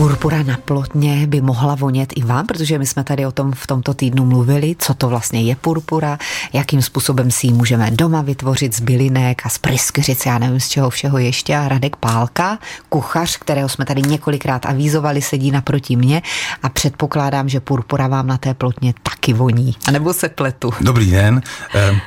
Purpura 0.00 0.42
na 0.42 0.56
plotně 0.64 1.26
by 1.26 1.40
mohla 1.40 1.74
vonět 1.74 2.12
i 2.16 2.22
vám, 2.22 2.46
protože 2.46 2.78
my 2.78 2.86
jsme 2.86 3.04
tady 3.04 3.26
o 3.26 3.32
tom 3.32 3.52
v 3.52 3.66
tomto 3.66 3.94
týdnu 3.94 4.24
mluvili, 4.24 4.76
co 4.78 4.94
to 4.94 5.08
vlastně 5.08 5.42
je 5.42 5.56
purpura, 5.56 6.18
jakým 6.52 6.82
způsobem 6.82 7.30
si 7.30 7.46
ji 7.46 7.52
můžeme 7.52 7.90
doma 7.90 8.22
vytvořit 8.22 8.76
z 8.76 8.80
bylinek 8.80 9.46
a 9.46 9.48
z 9.48 9.58
pryskyřic, 9.58 10.26
já 10.26 10.38
nevím 10.38 10.60
z 10.60 10.68
čeho 10.68 10.90
všeho 10.90 11.18
ještě. 11.18 11.56
A 11.56 11.68
Radek 11.68 11.96
Pálka, 11.96 12.58
kuchař, 12.88 13.36
kterého 13.36 13.68
jsme 13.68 13.84
tady 13.84 14.02
několikrát 14.02 14.66
avízovali, 14.66 15.22
sedí 15.22 15.50
naproti 15.50 15.96
mě 15.96 16.22
a 16.62 16.68
předpokládám, 16.68 17.48
že 17.48 17.60
purpura 17.60 18.08
vám 18.08 18.26
na 18.26 18.38
té 18.38 18.54
plotně 18.54 18.94
taky 19.02 19.32
voní. 19.32 19.76
A 19.88 19.90
nebo 19.90 20.12
se 20.12 20.28
pletu. 20.28 20.70
Dobrý 20.80 21.10
den. 21.10 21.42
Um... 21.90 22.00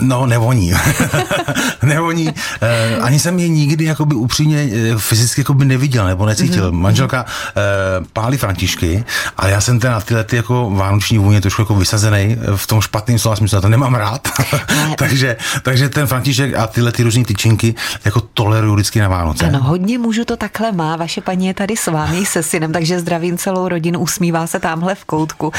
No, 0.00 0.26
nevoní. 0.26 0.72
nevoní. 1.82 2.28
E, 2.60 2.96
ani 2.96 3.18
jsem 3.18 3.38
je 3.38 3.48
nikdy 3.48 3.84
jakoby 3.84 4.14
upřímně 4.14 4.58
e, 4.58 4.98
fyzicky 4.98 5.40
jakoby 5.40 5.64
neviděl 5.64 6.06
nebo 6.06 6.26
necítil. 6.26 6.70
Mm-hmm. 6.70 6.80
Manželka 6.80 7.24
e, 7.24 8.04
pálí 8.12 8.36
františky, 8.36 9.04
ale 9.36 9.50
já 9.50 9.60
jsem 9.60 9.80
ten 9.80 9.92
na 9.92 10.00
tyhle 10.00 10.24
ty 10.24 10.36
jako 10.36 10.70
vánoční 10.70 11.18
vůně 11.18 11.40
trošku 11.40 11.62
jako 11.62 11.74
vysazený 11.74 12.36
v 12.56 12.66
tom 12.66 12.80
špatném 12.80 13.18
slova 13.18 13.36
smyslu. 13.36 13.60
to 13.60 13.68
nemám 13.68 13.94
rád. 13.94 14.28
takže, 14.96 15.36
takže 15.62 15.88
ten 15.88 16.06
františek 16.06 16.54
a 16.54 16.66
tyhle 16.66 16.92
ty 16.92 17.02
různé 17.02 17.24
tyčinky 17.24 17.74
jako 18.04 18.20
toleruju 18.20 18.74
vždycky 18.74 19.00
na 19.00 19.08
Vánoce. 19.08 19.46
Ano, 19.46 19.62
hodně 19.62 19.98
mužů 19.98 20.24
to 20.24 20.36
takhle 20.36 20.72
má. 20.72 20.96
Vaše 20.96 21.20
paní 21.20 21.46
je 21.46 21.54
tady 21.54 21.76
s 21.76 21.86
vámi 21.86 22.26
se 22.26 22.42
synem, 22.42 22.72
takže 22.72 23.00
zdravím 23.00 23.38
celou 23.38 23.68
rodinu, 23.68 24.00
usmívá 24.00 24.46
se 24.46 24.60
tamhle 24.60 24.94
v 24.94 25.04
koutku. 25.04 25.52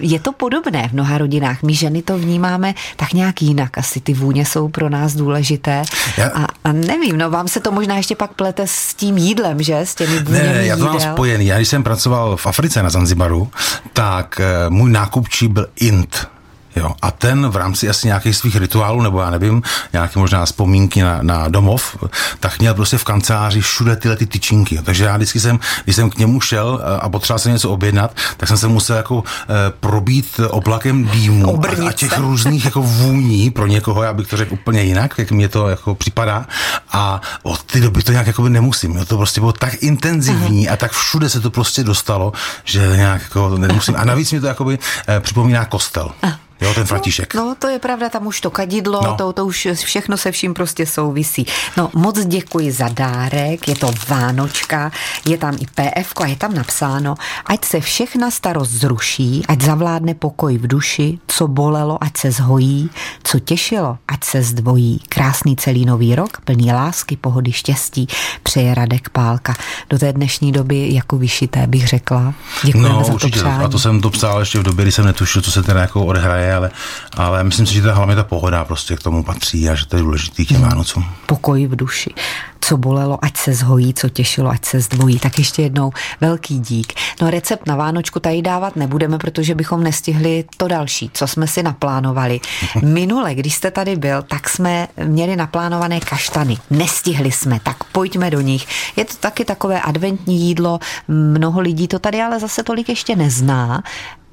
Je 0.00 0.20
to 0.20 0.32
podobné 0.32 0.88
v 0.88 0.92
mnoha 0.92 1.18
rodinách. 1.18 1.62
My 1.62 1.74
ženy 1.74 2.02
to 2.02 2.18
vnímáme 2.18 2.74
tak 2.96 3.12
nějak 3.12 3.42
jinak 3.42 3.65
jinak. 3.66 3.78
Asi 3.78 4.00
ty 4.00 4.14
vůně 4.14 4.46
jsou 4.46 4.68
pro 4.68 4.88
nás 4.88 5.14
důležité. 5.14 5.82
Já... 6.16 6.28
A, 6.28 6.46
a 6.64 6.72
nevím, 6.72 7.18
no 7.18 7.30
vám 7.30 7.48
se 7.48 7.60
to 7.60 7.72
možná 7.72 7.96
ještě 7.96 8.16
pak 8.16 8.32
plete 8.32 8.62
s 8.66 8.94
tím 8.94 9.18
jídlem, 9.18 9.62
že? 9.62 9.78
S 9.78 9.94
těmi 9.94 10.22
vůněmi 10.22 10.48
Ne, 10.48 10.66
já 10.66 10.76
to 10.76 10.84
mám 10.84 11.00
spojený. 11.00 11.46
Já 11.46 11.56
když 11.56 11.68
jsem 11.68 11.82
pracoval 11.82 12.36
v 12.36 12.46
Africe 12.46 12.82
na 12.82 12.90
Zanzibaru, 12.90 13.48
tak 13.92 14.40
eh, 14.40 14.70
můj 14.70 14.90
nákupčí 14.90 15.48
byl 15.48 15.66
Int 15.76 16.28
Jo. 16.76 16.92
A 17.02 17.10
ten 17.10 17.48
v 17.48 17.56
rámci 17.56 17.88
asi 17.88 18.06
nějakých 18.06 18.36
svých 18.36 18.56
rituálů, 18.56 19.02
nebo 19.02 19.20
já 19.20 19.30
nevím, 19.30 19.62
nějaké 19.92 20.18
možná 20.18 20.44
vzpomínky 20.44 21.02
na, 21.02 21.18
na 21.22 21.48
domov, 21.48 21.96
tak 22.40 22.58
měl 22.58 22.74
prostě 22.74 22.98
v 22.98 23.04
kanceláři 23.04 23.60
všude 23.60 23.96
tyhle 23.96 24.16
ty 24.16 24.26
tyčinky. 24.26 24.78
Takže 24.84 25.04
já 25.04 25.16
vždycky 25.16 25.40
jsem, 25.40 25.58
když 25.84 25.96
jsem 25.96 26.10
k 26.10 26.18
němu 26.18 26.40
šel 26.40 26.80
eh, 26.82 27.00
a 27.00 27.08
potřeboval 27.08 27.38
jsem 27.38 27.52
něco 27.52 27.70
objednat, 27.70 28.16
tak 28.36 28.48
jsem 28.48 28.58
se 28.58 28.68
musel 28.68 28.96
jako 28.96 29.24
e, 29.24 29.70
probít 29.80 30.40
oblakem 30.50 31.04
dýmu 31.04 31.64
a, 31.64 31.88
a, 31.88 31.92
těch 31.92 32.18
různých 32.18 32.64
jako 32.64 32.82
vůní 32.82 33.50
pro 33.50 33.66
někoho, 33.66 34.02
já 34.02 34.12
bych 34.12 34.26
to 34.26 34.36
řekl 34.36 34.54
úplně 34.54 34.82
jinak, 34.82 35.14
jak 35.18 35.30
mě 35.30 35.48
to 35.48 35.68
jako 35.68 35.94
připadá. 35.94 36.46
A 36.92 37.20
od 37.42 37.62
té 37.62 37.80
doby 37.80 38.02
to 38.02 38.12
nějak 38.12 38.26
jako 38.26 38.48
nemusím. 38.48 38.96
Jo. 38.96 39.04
To 39.04 39.16
prostě 39.16 39.40
bylo 39.40 39.52
tak 39.52 39.74
intenzivní 39.82 40.68
Aha. 40.68 40.74
a 40.74 40.76
tak 40.76 40.92
všude 40.92 41.28
se 41.28 41.40
to 41.40 41.50
prostě 41.50 41.84
dostalo, 41.84 42.32
že 42.64 42.92
nějak 42.96 43.22
jako 43.22 43.58
nemusím. 43.58 43.94
A 43.96 44.04
navíc 44.04 44.32
mi 44.32 44.40
to 44.40 44.46
jakoby 44.46 44.78
e, 45.08 45.20
připomíná 45.20 45.64
kostel. 45.64 46.10
Aha. 46.22 46.45
Jo, 46.60 46.74
ten 46.74 46.84
František. 46.84 47.34
No, 47.34 47.44
no, 47.44 47.54
to 47.54 47.68
je 47.68 47.78
pravda, 47.78 48.08
tam 48.08 48.26
už 48.26 48.40
to 48.40 48.50
kadidlo, 48.50 49.00
no. 49.04 49.14
to, 49.14 49.32
to 49.32 49.46
už 49.46 49.68
všechno 49.74 50.16
se 50.16 50.32
vším 50.32 50.54
prostě 50.54 50.86
souvisí. 50.86 51.46
No, 51.76 51.90
moc 51.94 52.26
děkuji 52.26 52.72
za 52.72 52.88
dárek, 52.88 53.68
je 53.68 53.76
to 53.76 53.90
Vánočka, 54.08 54.92
je 55.26 55.38
tam 55.38 55.54
i 55.60 55.66
PF 55.66 56.12
a 56.16 56.26
je 56.26 56.36
tam 56.36 56.54
napsáno, 56.54 57.14
ať 57.46 57.64
se 57.64 57.80
všechna 57.80 58.30
starost 58.30 58.70
zruší, 58.70 59.42
ať 59.48 59.62
zavládne 59.62 60.14
pokoj 60.14 60.58
v 60.58 60.66
duši, 60.66 61.18
co 61.26 61.48
bolelo, 61.48 61.98
ať 62.04 62.16
se 62.16 62.30
zhojí, 62.30 62.90
co 63.24 63.40
těšilo, 63.40 63.98
ať 64.08 64.24
se 64.24 64.42
zdvojí. 64.42 65.00
Krásný 65.08 65.56
celý 65.56 65.84
nový 65.84 66.14
rok, 66.14 66.40
plný 66.44 66.72
lásky, 66.72 67.16
pohody, 67.16 67.52
štěstí, 67.52 68.08
přeje 68.42 68.74
Radek 68.74 69.08
Pálka. 69.08 69.54
Do 69.90 69.98
té 69.98 70.12
dnešní 70.12 70.52
doby 70.52 70.88
jako 70.92 71.18
vyšité 71.18 71.66
bych 71.66 71.88
řekla. 71.88 72.34
Děkujeme 72.64 72.88
no, 72.88 73.04
za 73.04 73.12
určitě. 73.12 73.32
to 73.32 73.38
přání. 73.38 73.64
A 73.64 73.68
to 73.68 73.78
jsem 73.78 74.00
to 74.00 74.10
psal 74.10 74.40
ještě 74.40 74.58
v 74.58 74.62
době, 74.62 74.84
kdy 74.84 74.92
jsem 74.92 75.04
netušil, 75.04 75.42
co 75.42 75.50
se 75.50 75.62
teda 75.62 75.80
jako 75.80 76.06
odehraje 76.06 76.45
je, 76.46 76.54
ale, 76.54 76.70
ale 77.16 77.44
myslím 77.44 77.66
si, 77.66 77.74
že 77.74 77.82
ta 77.82 77.94
hlavně 77.94 78.16
ta 78.16 78.24
pohoda 78.24 78.64
prostě 78.64 78.96
k 78.96 79.02
tomu 79.02 79.22
patří 79.22 79.68
a 79.68 79.74
že 79.74 79.86
to 79.86 79.96
je 79.96 80.02
důležitý 80.02 80.46
těm 80.46 80.62
Vánocům. 80.62 81.04
Pokoj 81.26 81.66
v 81.66 81.76
duši. 81.76 82.14
Co 82.60 82.76
bolelo, 82.76 83.24
ať 83.24 83.36
se 83.36 83.54
zhojí, 83.54 83.94
co 83.94 84.08
těšilo, 84.08 84.50
ať 84.50 84.64
se 84.64 84.80
zdvojí. 84.80 85.18
Tak 85.18 85.38
ještě 85.38 85.62
jednou 85.62 85.92
velký 86.20 86.58
dík. 86.58 86.92
No 87.22 87.30
recept 87.30 87.66
na 87.66 87.76
Vánočku 87.76 88.20
tady 88.20 88.42
dávat 88.42 88.76
nebudeme, 88.76 89.18
protože 89.18 89.54
bychom 89.54 89.82
nestihli 89.82 90.44
to 90.56 90.68
další, 90.68 91.10
co 91.14 91.26
jsme 91.26 91.46
si 91.46 91.62
naplánovali. 91.62 92.40
Minule, 92.82 93.34
když 93.34 93.54
jste 93.54 93.70
tady 93.70 93.96
byl, 93.96 94.22
tak 94.22 94.48
jsme 94.48 94.88
měli 95.04 95.36
naplánované 95.36 96.00
kaštany. 96.00 96.58
Nestihli 96.70 97.32
jsme, 97.32 97.60
tak 97.62 97.84
pojďme 97.84 98.30
do 98.30 98.40
nich. 98.40 98.66
Je 98.96 99.04
to 99.04 99.14
taky 99.20 99.44
takové 99.44 99.80
adventní 99.80 100.40
jídlo, 100.40 100.78
mnoho 101.08 101.60
lidí 101.60 101.88
to 101.88 101.98
tady 101.98 102.22
ale 102.22 102.40
zase 102.40 102.62
tolik 102.62 102.88
ještě 102.88 103.16
nezná. 103.16 103.82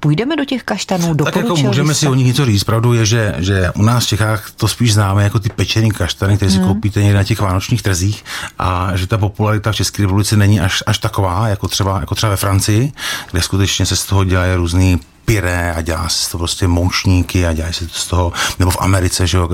Půjdeme 0.03 0.35
do 0.35 0.45
těch 0.45 0.63
kaštanů, 0.63 1.15
Tak 1.15 1.35
jako 1.35 1.55
můžeme 1.55 1.93
si 1.93 2.07
o 2.07 2.13
nich 2.13 2.27
něco 2.27 2.45
říct. 2.45 2.63
Pravdou 2.63 2.93
je, 2.93 3.05
že, 3.05 3.35
že 3.37 3.71
u 3.75 3.81
nás 3.81 4.05
v 4.05 4.07
Čechách 4.07 4.51
to 4.51 4.67
spíš 4.67 4.93
známe 4.93 5.23
jako 5.23 5.39
ty 5.39 5.49
pečený 5.49 5.91
kaštany, 5.91 6.35
které 6.35 6.51
si 6.51 6.57
hmm. 6.57 6.67
koupíte 6.67 7.03
někde 7.03 7.17
na 7.17 7.23
těch 7.23 7.39
vánočních 7.39 7.81
trzích 7.81 8.23
a 8.59 8.91
že 8.95 9.07
ta 9.07 9.17
popularita 9.17 9.71
v 9.71 9.75
České 9.75 10.01
republice 10.01 10.37
není 10.37 10.59
až, 10.59 10.83
až 10.85 10.97
taková, 10.97 11.47
jako 11.47 11.67
třeba, 11.67 11.99
jako 11.99 12.15
třeba 12.15 12.29
ve 12.29 12.37
Francii, 12.37 12.91
kde 13.31 13.41
skutečně 13.41 13.85
se 13.85 13.95
z 13.95 14.05
toho 14.05 14.23
dělají 14.23 14.55
různý 14.55 14.99
pyré 15.25 15.73
a 15.73 15.81
dělá 15.81 16.09
se 16.09 16.31
to 16.31 16.38
prostě 16.38 16.67
moučníky 16.67 17.47
a 17.47 17.53
dělá 17.53 17.72
se 17.72 17.88
to 17.88 17.94
z 17.94 18.07
toho, 18.07 18.34
nebo 18.59 18.72
v 18.72 18.78
Americe, 18.79 19.28
že 19.28 19.38
jo, 19.38 19.50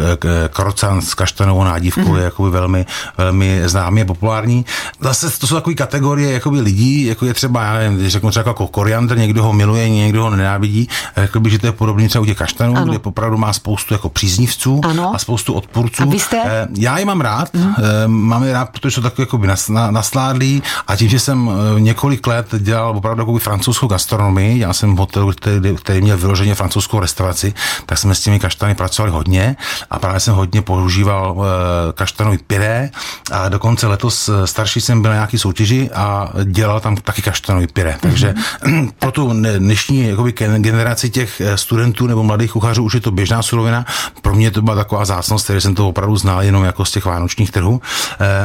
krocan 0.50 1.02
s 1.02 1.14
kaštanovou 1.14 1.64
nádívkou 1.64 2.02
mm-hmm. 2.02 2.18
je 2.18 2.24
jakoby 2.24 2.50
velmi, 2.50 2.86
velmi 3.18 3.62
známý 3.66 4.02
a 4.02 4.06
populární. 4.06 4.66
Zase 5.00 5.40
to 5.40 5.48
jsou 5.48 5.56
takové 5.56 5.76
kategorie 5.76 6.32
jakoby 6.32 6.62
lidí, 6.62 7.06
jako 7.06 7.26
je 7.26 7.34
třeba, 7.34 7.64
já 7.64 7.74
nevím, 7.74 7.98
když 7.98 8.12
řeknu 8.12 8.30
třeba 8.30 8.50
jako 8.50 8.68
koriandr, 8.68 9.18
někdo 9.18 9.44
ho 9.44 9.54
miluje, 9.54 9.90
někdo 9.90 10.24
ho 10.24 10.30
nenávidí, 10.30 10.90
jakoby, 11.16 11.50
že 11.50 11.60
to 11.60 11.66
je 11.66 11.72
podobné 11.72 12.10
třeba 12.10 12.22
u 12.22 12.26
těch 12.26 12.38
kaštanů, 12.38 12.78
ano. 12.78 12.86
kde 12.86 13.00
opravdu 13.00 13.38
má 13.38 13.54
spoustu 13.54 13.94
jako 13.94 14.10
příznivců 14.10 14.82
ano. 14.84 15.16
a 15.16 15.18
spoustu 15.18 15.54
odpůrců. 15.54 16.04
A 16.04 16.06
vy 16.06 16.20
jste? 16.20 16.42
Eh, 16.46 16.68
já 16.78 16.98
je 16.98 17.06
mám 17.06 17.22
rád, 17.22 17.54
mm. 17.54 17.74
mám 18.08 18.44
je 18.44 18.54
rád, 18.54 18.70
protože 18.70 18.92
jsou 18.92 19.02
takové 19.02 19.24
jakoby 19.24 19.48
nasládlí 19.92 20.64
a 20.88 20.96
tím, 20.96 21.10
že 21.10 21.20
jsem 21.20 21.50
eh, 21.50 21.80
několik 21.80 22.28
let 22.28 22.48
dělal 22.60 22.98
opravdu 22.98 23.22
jakoby 23.22 23.40
francouzskou 23.40 23.88
gastronomii, 23.88 24.60
já 24.60 24.74
jsem 24.74 24.96
v 24.96 25.00
hotelu, 25.00 25.32
který 25.32 25.59
který, 25.60 25.76
který 25.76 26.02
měl 26.02 26.18
vyloženě 26.18 26.56
francouzskou 26.56 27.00
restauraci, 27.00 27.54
tak 27.86 27.98
jsme 27.98 28.16
s 28.16 28.20
těmi 28.20 28.40
kaštany 28.40 28.76
pracovali 28.76 29.12
hodně 29.12 29.56
a 29.90 30.00
právě 30.00 30.20
jsem 30.20 30.34
hodně 30.34 30.62
používal 30.62 31.34
uh, 31.38 31.46
kaštanový 31.94 32.38
pyré 32.38 32.90
a 33.32 33.50
dokonce 33.50 33.88
letos 33.88 34.30
eh, 34.30 34.48
starší 34.48 34.82
jsem 34.82 35.02
byl 35.02 35.12
na 35.12 35.16
nějaký 35.16 35.38
soutěži 35.38 35.90
a 35.94 36.30
dělal 36.44 36.80
tam 36.80 36.96
taky 36.96 37.22
kaštanový 37.22 37.68
pyré. 37.68 37.98
Takže 38.02 38.34
mm-hmm. 38.64 38.92
pro 39.00 39.12
tu 39.12 39.34
dnešní 39.58 40.08
jakoby, 40.08 40.32
generaci 40.58 41.10
těch 41.10 41.42
eh, 41.42 41.58
studentů 41.58 42.08
nebo 42.08 42.24
mladých 42.24 42.52
kuchařů 42.52 42.84
už 42.84 42.94
je 42.94 43.02
to 43.02 43.12
běžná 43.12 43.42
surovina. 43.42 43.86
Pro 44.22 44.36
mě 44.36 44.52
to 44.52 44.62
byla 44.62 44.76
taková 44.76 45.06
zácnost, 45.06 45.44
který 45.44 45.62
jsem 45.62 45.76
to 45.76 45.90
opravdu 45.90 46.18
znal 46.18 46.44
jenom 46.44 46.64
jako 46.64 46.86
z 46.86 46.92
těch 46.92 47.06
vánočních 47.06 47.52
trhů. 47.52 47.82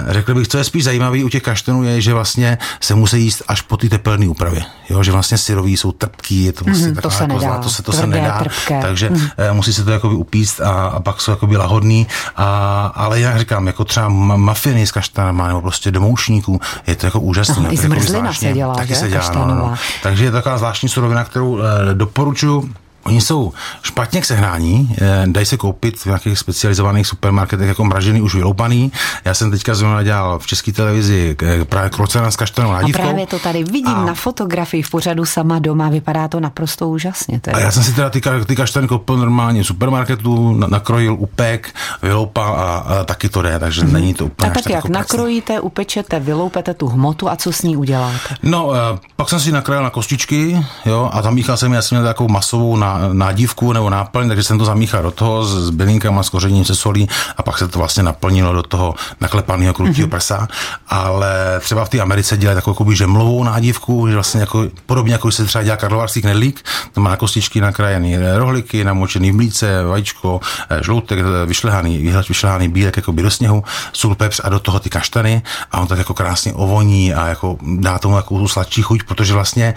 Řekl 0.08 0.34
bych, 0.34 0.48
co 0.48 0.58
je 0.58 0.64
spíš 0.64 0.84
zajímavý 0.84 1.24
u 1.24 1.28
těch 1.28 1.42
kaštanů, 1.42 1.82
je, 1.82 2.00
že 2.00 2.14
vlastně 2.14 2.58
se 2.80 2.94
musí 2.94 3.22
jíst 3.22 3.42
až 3.48 3.60
po 3.60 3.76
ty 3.76 3.88
tepelné 3.88 4.28
úpravě. 4.28 4.62
Jo, 4.90 5.02
že 5.02 5.12
vlastně 5.12 5.38
syrový 5.38 5.76
jsou 5.76 5.92
trpký, 5.92 6.44
je 6.44 6.52
to 6.52 6.64
vlastně 6.64 6.88
mm, 6.88 6.94
to 7.08 7.10
se 7.10 7.22
jako 7.22 7.34
nedá. 7.34 7.46
Zlato 7.46 7.70
se 7.70 7.82
to 7.82 7.92
se 7.92 8.06
nedá, 8.06 8.38
trpké. 8.38 8.80
takže 8.82 9.08
hmm. 9.08 9.28
musí 9.52 9.72
se 9.72 9.84
to 9.84 9.90
jakoby 9.90 10.14
upíst 10.14 10.60
a, 10.60 10.86
a 10.86 11.00
pak 11.00 11.20
jsou 11.20 11.30
jakoby 11.30 11.56
lahodný. 11.56 12.06
A, 12.36 12.86
ale 12.94 13.20
jak 13.20 13.38
říkám, 13.38 13.66
jako 13.66 13.84
třeba 13.84 14.08
mafiny 14.08 14.86
s 14.86 14.92
kaštanama 14.92 15.48
nebo 15.48 15.60
prostě 15.60 15.90
domoušníků, 15.90 16.60
je 16.86 16.96
to 16.96 17.06
jako 17.06 17.20
úžasné. 17.20 17.62
No, 17.62 17.72
I 17.72 17.76
zmrzlina 17.76 18.32
se 18.32 18.52
dělá, 18.52 18.74
taky 18.74 18.88
že? 18.88 18.94
se 18.94 19.08
dělá, 19.08 19.30
no, 19.34 19.46
no. 19.46 19.74
Takže 20.02 20.24
je 20.24 20.30
to 20.30 20.36
taková 20.36 20.58
zvláštní 20.58 20.88
surovina, 20.88 21.24
kterou 21.24 21.58
e, 21.58 21.94
doporučuji 21.94 22.74
Oni 23.04 23.20
jsou 23.20 23.52
špatně 23.82 24.20
k 24.20 24.24
sehnání, 24.24 24.96
eh, 25.00 25.24
dají 25.26 25.46
se 25.46 25.56
koupit 25.56 25.98
v 25.98 26.06
nějakých 26.06 26.38
specializovaných 26.38 27.06
supermarketech 27.06 27.68
jako 27.68 27.84
mražený, 27.84 28.20
už 28.20 28.34
vyloupaný. 28.34 28.92
Já 29.24 29.34
jsem 29.34 29.50
teďka 29.50 29.74
zrovna 29.74 30.02
dělal 30.02 30.38
v 30.38 30.46
české 30.46 30.72
televizi 30.72 31.36
eh, 31.42 31.64
právě 31.64 31.90
krocena 31.90 32.30
s 32.30 32.36
kaštanou 32.36 32.72
nádívkou. 32.72 33.02
A 33.02 33.04
právě 33.04 33.26
to 33.26 33.38
tady 33.38 33.64
vidím 33.64 33.96
a... 33.96 34.04
na 34.04 34.14
fotografii 34.14 34.82
v 34.82 34.90
pořadu 34.90 35.24
sama 35.24 35.58
doma, 35.58 35.88
vypadá 35.88 36.28
to 36.28 36.40
naprosto 36.40 36.88
úžasně. 36.88 37.40
Teda. 37.40 37.56
A 37.56 37.60
já 37.60 37.70
jsem 37.70 37.82
si 37.82 37.92
teda 37.92 38.10
ty, 38.10 38.20
ty 38.46 38.56
kaštany 38.56 38.88
koupil 38.88 39.16
normálně 39.16 39.62
v 39.62 39.66
supermarketu, 39.66 40.52
nakrojil, 40.54 41.14
upek, 41.14 41.74
vyloupal 42.02 42.54
a, 42.54 42.76
a 42.76 43.04
taky 43.04 43.28
to 43.28 43.42
jde, 43.42 43.58
takže 43.58 43.82
mm-hmm. 43.82 43.92
není 43.92 44.14
to 44.14 44.26
úplně 44.26 44.50
A 44.50 44.54
tak 44.54 44.64
jak 44.64 44.74
jako 44.74 44.88
nakrojíte, 44.88 45.60
upečete, 45.60 46.20
vyloupete 46.20 46.74
tu 46.74 46.86
hmotu 46.86 47.30
a 47.30 47.36
co 47.36 47.52
s 47.52 47.62
ní 47.62 47.76
uděláte? 47.76 48.34
No, 48.42 48.66
uh, 48.66 48.74
pak 49.16 49.28
jsem 49.28 49.40
si 49.40 49.52
nakrojil 49.52 49.82
na 49.82 49.90
kostičky, 49.90 50.64
jo, 50.86 51.10
a 51.12 51.22
tam 51.22 51.34
míchal 51.34 51.56
jsem 51.56 51.72
jasně 51.72 52.02
takovou 52.02 52.28
masovou 52.28 52.76
na 52.76 52.93
nádívku 53.12 53.72
nebo 53.72 53.90
náplň, 53.90 54.28
takže 54.28 54.42
jsem 54.42 54.58
to 54.58 54.64
zamíchal 54.64 55.02
do 55.02 55.10
toho 55.10 55.44
s 55.44 55.70
bylinkama, 55.70 56.22
s 56.22 56.28
kořením, 56.28 56.64
se 56.64 56.74
solí 56.74 57.08
a 57.36 57.42
pak 57.42 57.58
se 57.58 57.68
to 57.68 57.78
vlastně 57.78 58.02
naplnilo 58.02 58.52
do 58.52 58.62
toho 58.62 58.94
naklepaného 59.20 59.74
krutího 59.74 60.08
mm-hmm. 60.08 60.10
prsa. 60.10 60.48
Ale 60.88 61.60
třeba 61.60 61.84
v 61.84 61.88
té 61.88 62.00
Americe 62.00 62.36
dělají 62.36 62.54
takovou 62.54 62.74
jakoby 62.74 62.96
žemlovou 62.96 63.44
nádívku, 63.44 64.08
že 64.08 64.14
vlastně 64.14 64.40
jako, 64.40 64.66
podobně 64.86 65.12
jako 65.12 65.30
se 65.30 65.44
třeba 65.44 65.64
dělá 65.64 65.76
karlovarský 65.76 66.22
knedlík, 66.22 66.64
to 66.92 67.00
má 67.00 67.16
kostičky 67.16 67.60
nakrájený 67.60 68.16
rohliky, 68.36 68.84
namočený 68.84 69.32
v 69.32 69.34
mlíce, 69.34 69.84
vajíčko, 69.84 70.40
eh, 70.70 70.84
žloutek, 70.84 71.18
eh, 71.18 71.46
vyšlehaný, 71.46 72.12
vyšlehaný 72.28 72.68
bílek 72.68 72.96
jako 72.96 73.12
by 73.12 73.22
do 73.22 73.30
sněhu, 73.30 73.64
sůl, 73.92 74.14
pepř 74.14 74.40
a 74.44 74.48
do 74.48 74.60
toho 74.60 74.80
ty 74.80 74.90
kaštany 74.90 75.42
a 75.72 75.80
on 75.80 75.86
tak 75.86 75.98
jako 75.98 76.14
krásně 76.14 76.52
ovoní 76.52 77.14
a 77.14 77.26
jako 77.26 77.56
dá 77.62 77.98
tomu 77.98 78.16
jako 78.16 78.38
tu 78.38 78.48
sladčí 78.48 78.82
chuť, 78.82 79.02
protože 79.02 79.34
vlastně 79.34 79.74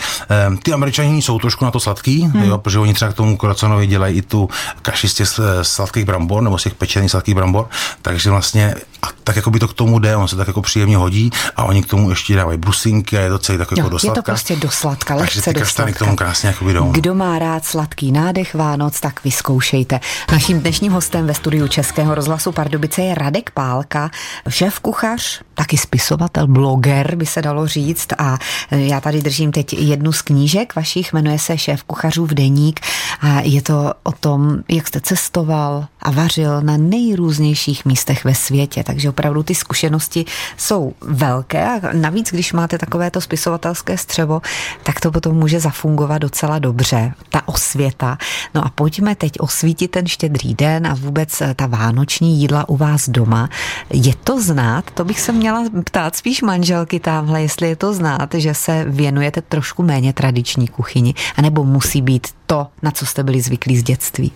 um, 0.50 0.58
ty 0.58 0.74
američani 0.74 1.22
jsou 1.22 1.40
trošku 1.40 1.66
na 1.66 1.72
to 1.72 1.80
sladký, 1.80 2.22
hmm. 2.22 2.44
jo, 2.44 2.58
protože 2.58 2.80
oni 2.80 2.94
třeba 2.94 3.07
k 3.10 3.14
tomu 3.14 3.38
krocanovi 3.38 3.88
dělají 3.88 4.18
i 4.18 4.22
tu 4.22 4.50
kaši 4.82 5.10
z 5.10 5.14
těch 5.14 5.28
sladkých 5.62 6.06
brambor 6.06 6.44
nebo 6.44 6.58
z 6.58 6.64
těch 6.64 6.76
pečených 6.76 7.12
sladkých 7.12 7.36
brambor, 7.36 7.70
takže 8.02 8.30
vlastně 8.30 8.76
a 9.02 9.08
tak 9.24 9.36
jako 9.36 9.52
by 9.52 9.60
to 9.60 9.68
k 9.68 9.74
tomu 9.74 10.00
jde, 10.00 10.16
on 10.16 10.28
se 10.28 10.36
tak 10.36 10.48
jako 10.48 10.62
příjemně 10.62 10.98
hodí 10.98 11.32
a 11.56 11.64
oni 11.64 11.84
k 11.84 11.86
tomu 11.86 12.10
ještě 12.10 12.36
dávají 12.36 12.58
brusinky 12.58 13.18
a 13.18 13.22
je 13.22 13.30
to 13.30 13.40
celý 13.40 13.58
tak 13.58 13.72
jako 13.72 13.82
jo, 13.82 13.90
do 13.90 14.00
sladka. 14.00 14.20
Je 14.20 14.24
to 14.24 14.26
prostě 14.26 14.56
do 14.56 14.72
sladka, 14.72 15.16
lehce 15.16 15.54
do 15.54 15.66
sladka. 15.66 15.94
k 15.94 16.00
tomu 16.00 16.16
krásně 16.16 16.48
jako 16.48 16.70
jdou. 16.70 16.86
No. 16.86 16.92
Kdo 16.92 17.16
má 17.16 17.40
rád 17.40 17.66
sladký 17.66 18.12
nádech 18.12 18.56
Vánoc, 18.56 19.00
tak 19.00 19.24
vyzkoušejte. 19.24 20.00
Naším 20.32 20.60
dnešním 20.60 20.92
hostem 20.92 21.28
ve 21.28 21.34
studiu 21.34 21.68
Českého 21.68 22.16
rozhlasu 22.16 22.52
Pardubice 22.52 23.02
je 23.02 23.16
Radek 23.16 23.52
Pálka, 23.52 24.12
šéf 24.50 24.80
kuchař, 24.80 25.42
taky 25.58 25.78
spisovatel, 25.78 26.48
bloger 26.48 27.16
by 27.16 27.26
se 27.26 27.42
dalo 27.42 27.68
říct 27.68 28.08
a 28.18 28.38
já 28.72 29.02
tady 29.02 29.22
držím 29.22 29.52
teď 29.52 29.74
jednu 29.74 30.12
z 30.12 30.22
knížek 30.22 30.76
vašich, 30.76 31.14
jmenuje 31.14 31.40
se 31.40 31.58
Šéf 31.58 31.84
kuchařů 31.84 32.26
v 32.26 32.34
deník 32.34 32.80
a 33.22 33.42
je 33.42 33.62
to 33.62 33.94
o 34.04 34.12
tom, 34.12 34.58
jak 34.70 34.88
jste 34.88 35.02
cestoval 35.02 35.86
a 36.02 36.12
vařil 36.12 36.62
na 36.62 36.78
nejrůznějších 36.78 37.86
místech 37.86 38.26
ve 38.26 38.36
světě, 38.36 38.84
takže 38.84 39.10
opravdu 39.10 39.44
ty 39.44 39.56
zkušenosti 39.56 40.26
jsou 40.58 40.94
velké 41.02 41.66
a 41.66 41.94
navíc, 41.94 42.32
když 42.32 42.54
máte 42.54 42.78
takovéto 42.78 43.22
spisovatelské 43.22 43.98
střevo, 43.98 44.42
tak 44.84 45.00
to 45.00 45.12
potom 45.12 45.36
může 45.36 45.60
zafungovat 45.60 46.18
docela 46.18 46.60
dobře, 46.60 47.14
ta 47.30 47.48
osvěta. 47.48 48.18
No 48.54 48.66
a 48.66 48.70
pojďme 48.70 49.16
teď 49.16 49.40
osvítit 49.40 49.92
ten 49.92 50.08
štědrý 50.08 50.54
den 50.54 50.88
a 50.88 50.94
vůbec 50.94 51.42
ta 51.56 51.68
vánoční 51.68 52.40
jídla 52.40 52.70
u 52.70 52.78
vás 52.78 53.10
doma. 53.10 53.50
Je 53.90 54.16
to 54.16 54.42
znát? 54.42 54.92
To 54.94 55.06
bych 55.06 55.20
se 55.20 55.32
měla 55.32 55.47
ptát 55.86 56.16
spíš 56.16 56.42
manželky 56.42 57.00
tamhle, 57.00 57.42
jestli 57.42 57.70
je 57.70 57.76
to 57.76 57.94
znát, 57.94 58.30
že 58.34 58.54
se 58.54 58.86
věnujete 58.88 59.42
trošku 59.42 59.84
méně 59.84 60.14
tradiční 60.14 60.68
kuchyni, 60.68 61.14
anebo 61.36 61.64
musí 61.64 62.02
být 62.02 62.28
to, 62.46 62.68
na 62.82 62.92
co 62.92 63.06
jste 63.06 63.24
byli 63.24 63.42
zvyklí 63.42 63.78
z 63.78 63.84
dětství? 63.84 64.32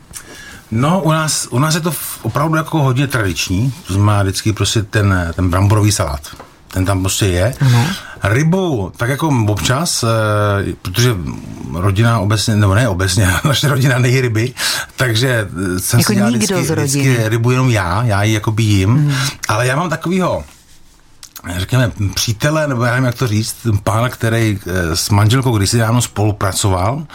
No, 0.71 1.01
u 1.01 1.11
nás, 1.11 1.47
u 1.51 1.59
nás 1.59 1.75
je 1.75 1.81
to 1.81 1.93
opravdu 2.21 2.55
jako 2.55 2.79
hodně 2.79 3.07
tradiční, 3.07 3.73
to 3.87 3.93
znamená 3.93 4.23
vždycky 4.23 4.53
prostě 4.53 4.83
ten, 4.83 5.33
ten 5.35 5.49
bramborový 5.49 5.91
salát. 5.91 6.21
Ten 6.67 6.85
tam 6.85 7.01
prostě 7.01 7.25
je. 7.25 7.53
Uh-huh. 7.61 7.87
Rybu, 8.23 8.91
tak 8.97 9.09
jako 9.09 9.45
občas, 9.47 10.03
e, 10.03 10.07
protože 10.81 11.15
rodina 11.73 12.19
obecně, 12.19 12.55
nebo 12.55 12.75
ne 12.75 12.89
obecně, 12.89 13.27
naše 13.43 13.67
rodina 13.67 13.99
nejí 13.99 14.21
ryby, 14.21 14.53
takže 14.95 15.47
jsem 15.77 15.99
jako 15.99 16.11
si 16.11 16.15
dělal 16.15 16.31
vždycky, 16.31 16.53
vždycky 16.53 17.29
rybu 17.29 17.51
jenom 17.51 17.69
já, 17.69 18.03
já 18.03 18.23
ji 18.23 18.33
jako 18.33 18.55
jím, 18.57 19.09
uh-huh. 19.09 19.33
ale 19.47 19.67
já 19.67 19.75
mám 19.75 19.89
takovýho 19.89 20.43
řekněme, 21.49 21.91
přítele, 22.13 22.67
nebo 22.67 22.83
já 22.83 22.91
nevím, 22.91 23.05
jak 23.05 23.15
to 23.15 23.27
říct, 23.27 23.67
pána, 23.83 24.09
který 24.09 24.59
eh, 24.67 24.95
s 24.95 25.09
manželkou 25.09 25.57
kdysi 25.57 25.77
dávno 25.77 26.01
spolupracoval 26.01 27.05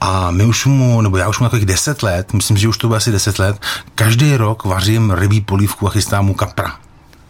a 0.00 0.30
my 0.30 0.44
už 0.44 0.66
mu, 0.66 1.00
nebo 1.00 1.16
já 1.16 1.28
už 1.28 1.38
mu 1.38 1.46
takových 1.46 1.66
deset 1.66 2.02
let, 2.02 2.32
myslím, 2.32 2.56
že 2.56 2.68
už 2.68 2.78
to 2.78 2.86
bude 2.86 2.96
asi 2.96 3.12
deset 3.12 3.38
let, 3.38 3.60
každý 3.94 4.36
rok 4.36 4.64
vařím 4.64 5.10
rybí 5.10 5.40
polívku 5.40 5.86
a 5.86 5.90
chystám 5.90 6.26
mu 6.26 6.34
kapra. 6.34 6.85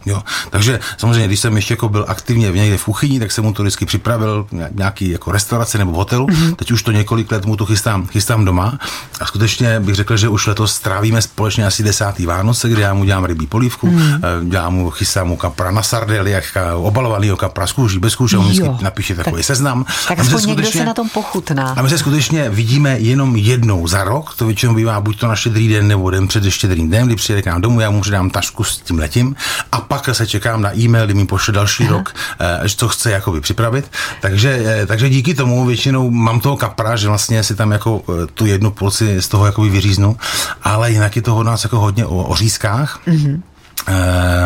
Jo. 0.07 0.23
Takže 0.49 0.79
samozřejmě, 0.97 1.27
když 1.27 1.39
jsem 1.39 1.55
ještě 1.55 1.73
jako 1.73 1.89
byl 1.89 2.05
aktivně 2.07 2.51
v 2.51 2.55
někde 2.55 2.77
v 2.77 2.85
kuchyni, 2.85 3.19
tak 3.19 3.31
jsem 3.31 3.43
mu 3.43 3.53
to 3.53 3.63
vždycky 3.63 3.85
připravil 3.85 4.47
nějaký 4.71 5.09
jako 5.09 5.31
restauraci 5.31 5.77
nebo 5.77 5.91
hotelu. 5.91 6.27
Mm-hmm. 6.27 6.55
Teď 6.55 6.71
už 6.71 6.83
to 6.83 6.91
několik 6.91 7.31
let 7.31 7.45
mu 7.45 7.55
to 7.55 7.65
chystám, 7.65 8.07
chystám 8.07 8.45
doma. 8.45 8.79
A 9.21 9.25
skutečně 9.25 9.79
bych 9.79 9.95
řekl, 9.95 10.17
že 10.17 10.29
už 10.29 10.47
letos 10.47 10.73
strávíme 10.73 11.21
společně 11.21 11.65
asi 11.65 11.83
desátý 11.83 12.25
Vánoce, 12.25 12.69
kdy 12.69 12.81
já 12.81 12.93
mu 12.93 13.05
dělám 13.05 13.25
rybí 13.25 13.47
polívku, 13.47 13.87
mm-hmm. 13.87 14.49
dělám 14.49 14.73
mu, 14.73 14.89
chystám 14.89 15.27
mu 15.27 15.37
kapra 15.37 15.71
na 15.71 15.83
sardely, 15.83 16.31
jak 16.31 16.57
obalovaný 16.75 17.31
kapra 17.37 17.67
z 17.67 17.71
kůží, 17.71 17.99
bez 17.99 18.15
kůže, 18.15 18.37
on 18.37 18.45
vždycky 18.45 18.69
napíše 18.81 19.15
takový 19.15 19.35
tak, 19.35 19.45
seznam. 19.45 19.85
Tak 20.07 20.19
aspoň 20.19 20.41
skutečně, 20.41 20.63
někdo 20.63 20.79
se 20.79 20.85
na 20.85 20.93
tom 20.93 21.09
pochutná. 21.09 21.73
A 21.77 21.81
my 21.81 21.89
se 21.89 21.97
skutečně 21.97 22.49
vidíme 22.49 22.99
jenom 22.99 23.35
jednou 23.35 23.87
za 23.87 24.03
rok, 24.03 24.35
to 24.35 24.45
většinou 24.45 24.73
bývá 24.73 25.01
buď 25.01 25.19
to 25.19 25.27
na 25.27 25.35
štědrý 25.35 25.67
den 25.67 25.87
nebo 25.87 26.09
den 26.09 26.27
před 26.27 26.49
štědrým 26.49 26.87
dnem, 26.87 27.07
kdy 27.07 27.15
přijede 27.15 27.41
k 27.41 27.45
nám 27.45 27.61
domů, 27.61 27.79
já 27.79 27.89
mu 27.89 28.01
přidám 28.01 28.29
tašku 28.29 28.63
s 28.63 28.77
tím 28.77 28.99
letím 28.99 29.35
a 29.71 29.81
pak 29.81 29.96
pak 29.97 30.15
se 30.15 30.27
čekám 30.27 30.61
na 30.61 30.77
e-mail, 30.77 31.05
kdy 31.05 31.13
mi 31.13 31.25
pošle 31.25 31.53
další 31.53 31.83
Aha. 31.83 31.97
rok, 31.97 32.15
eh, 32.39 32.69
co 32.69 32.87
chce 32.87 33.11
jakoby 33.11 33.41
připravit. 33.41 33.91
Takže, 34.21 34.63
eh, 34.65 34.85
takže 34.85 35.09
díky 35.09 35.33
tomu 35.33 35.65
většinou 35.65 36.11
mám 36.11 36.39
toho 36.39 36.57
kapra, 36.57 36.95
že 36.95 37.07
vlastně 37.07 37.43
si 37.43 37.55
tam 37.55 37.71
jako 37.71 38.01
eh, 38.09 38.27
tu 38.33 38.45
jednu 38.45 38.71
porci 38.71 39.21
z 39.21 39.27
toho 39.27 39.45
jakoby 39.45 39.69
vyříznu, 39.69 40.17
ale 40.63 40.91
jinak 40.91 41.15
je 41.15 41.21
to 41.21 41.35
od 41.35 41.43
nás 41.43 41.63
jako 41.63 41.79
hodně 41.79 42.05
o 42.05 42.23
ořízkách. 42.23 42.99
Mm-hmm 43.07 43.41
eh, 43.41 43.56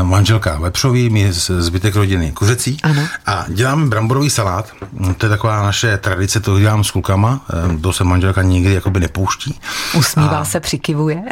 manželka 0.03 0.59
vepřový, 0.59 1.09
my 1.09 1.33
zbytek 1.33 1.95
rodiny 1.95 2.31
kuřecí 2.31 2.77
ano. 2.83 3.07
a 3.25 3.45
děláme 3.47 3.87
bramborový 3.87 4.29
salát. 4.29 4.71
To 5.17 5.25
je 5.25 5.29
taková 5.29 5.63
naše 5.63 5.97
tradice, 5.97 6.39
to 6.39 6.59
dělám 6.59 6.83
s 6.83 6.91
klukama, 6.91 7.41
eh, 7.49 7.77
to 7.77 7.93
se 7.93 8.03
manželka 8.03 8.41
nikdy 8.41 8.73
jakoby 8.73 8.99
nepouští. 8.99 9.59
Usmívá 9.93 10.39
a, 10.39 10.45
se, 10.45 10.59
přikivuje. 10.59 11.23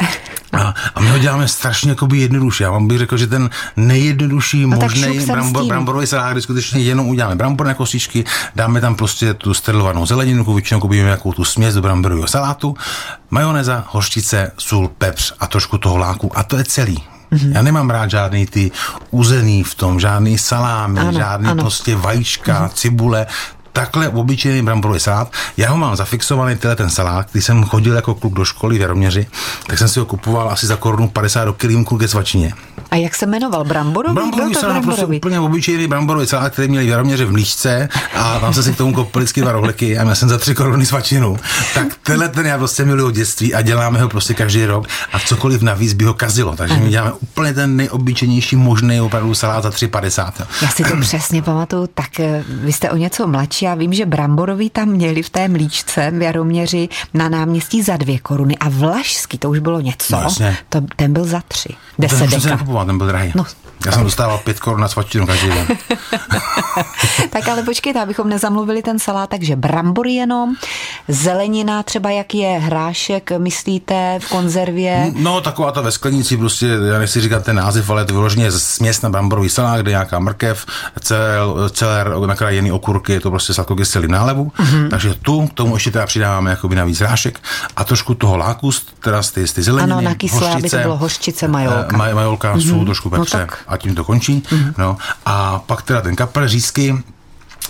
A, 0.52 0.74
a 0.94 1.00
my 1.00 1.10
ho 1.10 1.18
děláme 1.18 1.48
strašně 1.48 1.90
jakoby 1.90 2.18
jednoduše. 2.18 2.64
Já 2.64 2.70
vám 2.70 2.88
bych 2.88 2.98
řekl, 2.98 3.16
že 3.16 3.26
ten 3.26 3.50
nejjednodušší 3.76 4.66
no 4.66 4.76
možný 4.76 5.20
brambor, 5.26 5.64
bramborový 5.64 6.06
salát, 6.06 6.32
kdy 6.32 6.42
skutečně 6.42 6.80
jenom 6.80 7.08
uděláme 7.08 7.36
bramborné 7.36 7.74
kostičky, 7.74 8.24
dáme 8.56 8.80
tam 8.80 8.94
prostě 8.94 9.34
tu 9.34 9.54
sterilovanou 9.54 10.06
zeleninu, 10.06 10.54
většinou 10.54 10.80
koupíme 10.80 11.02
nějakou 11.02 11.32
tu 11.32 11.44
směs 11.44 11.74
do 11.74 11.82
bramborového 11.82 12.28
salátu, 12.28 12.76
majoneza, 13.30 13.84
hořčice, 13.88 14.52
sůl, 14.58 14.90
pepř 14.98 15.32
a 15.40 15.46
trošku 15.46 15.78
toho 15.78 15.96
láku 15.96 16.38
a 16.38 16.42
to 16.42 16.56
je 16.56 16.64
celý. 16.64 17.09
Mm-hmm. 17.32 17.54
Já 17.54 17.62
nemám 17.62 17.90
rád 17.90 18.10
žádný 18.10 18.46
ty 18.46 18.70
uzený 19.10 19.62
v 19.62 19.74
tom, 19.74 20.00
žádný 20.00 20.38
salámy, 20.38 21.00
ano, 21.00 21.12
žádný 21.12 21.48
ano. 21.48 21.62
prostě 21.62 21.96
vajíčka, 21.96 22.66
mm-hmm. 22.66 22.74
cibule 22.74 23.26
takhle 23.72 24.08
obyčejný 24.08 24.62
bramborový 24.62 25.00
salát. 25.00 25.32
Já 25.56 25.70
ho 25.70 25.76
mám 25.76 25.96
zafixovaný, 25.96 26.56
tenhle 26.56 26.76
ten 26.76 26.90
salát, 26.90 27.26
když 27.32 27.44
jsem 27.44 27.64
chodil 27.64 27.94
jako 27.94 28.14
kluk 28.14 28.34
do 28.34 28.44
školy 28.44 28.78
v 28.78 28.80
Jaroměři, 28.80 29.26
tak 29.66 29.78
jsem 29.78 29.88
si 29.88 29.98
ho 29.98 30.06
kupoval 30.06 30.50
asi 30.50 30.66
za 30.66 30.76
korunu 30.76 31.08
50 31.08 31.44
do 31.44 31.52
kilímku 31.52 31.98
ke 31.98 32.08
svačině. 32.08 32.52
A 32.90 32.96
jak 32.96 33.14
se 33.14 33.26
jmenoval? 33.26 33.64
Bramborový? 33.64 34.14
Bramborový 34.14 34.54
salát, 34.54 34.60
prostě 34.62 34.80
bramborový. 34.82 35.06
prostě 35.06 35.16
úplně 35.16 35.40
obyčejný 35.40 35.86
bramborový 35.86 36.26
salát, 36.26 36.52
který 36.52 36.68
měli 36.68 36.86
v 36.86 36.88
Jaroměři 36.88 37.24
v 37.24 37.32
Mlíčce 37.32 37.88
a 38.14 38.38
tam 38.38 38.54
se 38.54 38.62
si 38.62 38.72
k 38.72 38.76
tomu 38.76 38.92
koupili 38.92 39.26
dva 39.36 39.52
rohleky 39.52 39.98
a 39.98 40.04
měl 40.04 40.14
jsem 40.14 40.28
za 40.28 40.38
tři 40.38 40.54
koruny 40.54 40.86
svačinu. 40.86 41.36
Tak 41.74 41.86
tenhle 42.02 42.28
ten 42.28 42.46
já 42.46 42.58
prostě 42.58 42.84
miluji 42.84 43.06
od 43.06 43.14
dětství 43.14 43.54
a 43.54 43.62
děláme 43.62 44.00
ho 44.00 44.08
prostě 44.08 44.34
každý 44.34 44.64
rok 44.64 44.86
a 45.12 45.18
cokoliv 45.18 45.62
navíc 45.62 45.92
by 45.92 46.04
ho 46.04 46.14
kazilo. 46.14 46.56
Takže 46.56 46.76
my 46.76 46.88
děláme 46.88 47.12
úplně 47.12 47.54
ten 47.54 47.76
nejobyčejnější 47.76 48.56
možný 48.56 49.00
opravdu 49.00 49.34
salát 49.34 49.62
za 49.62 49.70
3,50. 49.70 50.32
Já 50.62 50.68
si 50.68 50.84
to 50.84 50.96
přesně 51.00 51.42
pamatuju, 51.42 51.86
tak 51.94 52.20
eh, 52.20 52.44
vy 52.48 52.72
jste 52.72 52.90
o 52.90 52.96
něco 52.96 53.26
mladší 53.26 53.64
já 53.64 53.74
vím, 53.74 53.92
že 53.92 54.06
Bramborový 54.06 54.70
tam 54.70 54.88
měli 54.88 55.22
v 55.22 55.30
té 55.30 55.48
mlíčce 55.48 56.10
v 56.10 56.22
Jaroměři 56.22 56.88
na 57.14 57.28
náměstí 57.28 57.82
za 57.82 57.96
dvě 57.96 58.18
koruny 58.18 58.58
a 58.58 58.68
Vlašský, 58.68 59.38
to 59.38 59.50
už 59.50 59.58
bylo 59.58 59.80
něco, 59.80 60.20
no, 60.20 60.54
to, 60.68 60.80
ten 60.96 61.12
byl 61.12 61.24
za 61.24 61.42
tři. 61.48 61.68
Deset 61.98 62.30
nekupoval, 62.80 62.86
ten 62.86 62.98
byl 62.98 63.06
drahý. 63.06 63.32
No, 63.34 63.44
já 63.86 63.92
jsem 63.92 64.04
dostával 64.04 64.38
pět 64.38 64.60
korun 64.60 64.80
na 64.80 64.88
svačinu 64.88 65.26
každý 65.26 65.48
den. 65.48 65.66
tak 67.30 67.48
ale 67.48 67.62
počkejte, 67.62 68.02
abychom 68.02 68.28
nezamluvili 68.28 68.82
ten 68.82 68.98
salát, 68.98 69.30
takže 69.30 69.56
brambory 69.56 70.12
jenom, 70.12 70.54
zelenina 71.08 71.82
třeba 71.82 72.10
jak 72.10 72.34
je 72.34 72.48
hrášek, 72.48 73.32
myslíte 73.38 74.18
v 74.22 74.28
konzervě? 74.28 75.12
No 75.16 75.40
taková 75.40 75.72
ta 75.72 75.80
ve 75.80 75.92
sklenici, 75.92 76.36
prostě, 76.36 76.66
já 76.92 76.98
nechci 76.98 77.20
říkat 77.20 77.44
ten 77.44 77.56
název, 77.56 77.90
ale 77.90 78.04
to 78.04 78.14
vyloženě 78.14 78.52
směs 78.52 79.02
na 79.02 79.10
bramborový 79.10 79.48
salát, 79.48 79.80
kde 79.80 79.90
nějaká 79.90 80.18
mrkev, 80.18 80.66
cel, 81.00 81.70
celer, 81.70 82.18
nakrájený 82.26 82.72
okurky, 82.72 83.12
je 83.12 83.20
to 83.20 83.30
prostě 83.30 83.54
sladkokyselý 83.54 84.08
nálevu, 84.08 84.52
mm-hmm. 84.58 84.88
takže 84.88 85.14
tu 85.14 85.46
k 85.46 85.52
tomu 85.54 85.76
ještě 85.76 85.90
teda 85.90 86.06
přidáváme 86.06 86.50
jakoby 86.50 86.76
navíc 86.76 87.00
hrášek 87.00 87.40
a 87.76 87.84
trošku 87.84 88.14
toho 88.14 88.36
láku, 88.36 88.70
teda 89.00 89.22
z 89.22 89.30
ty, 89.30 89.46
z 89.46 89.52
ty 89.52 89.62
zeleniny. 89.62 89.92
Ano, 89.92 90.00
na 90.00 90.14
kyslé, 90.14 90.50
aby 90.50 90.70
to 90.70 90.76
bylo 90.76 90.96
hořčice, 90.96 91.48
majolka. 91.48 91.96
Maj, 91.96 92.14
majolka, 92.14 92.54
mm-hmm. 92.54 92.68
sůl, 92.68 92.84
trošku 92.84 93.10
pepře. 93.10 93.38
No, 93.38 93.46
tak 93.46 93.64
a 93.70 93.76
tím 93.76 93.94
to 93.94 94.04
končí. 94.04 94.42
Mm-hmm. 94.42 94.74
No. 94.78 94.96
A 95.26 95.58
pak 95.58 95.82
teda 95.82 96.00
ten 96.00 96.16
kapel 96.16 96.48
řízky, 96.48 96.94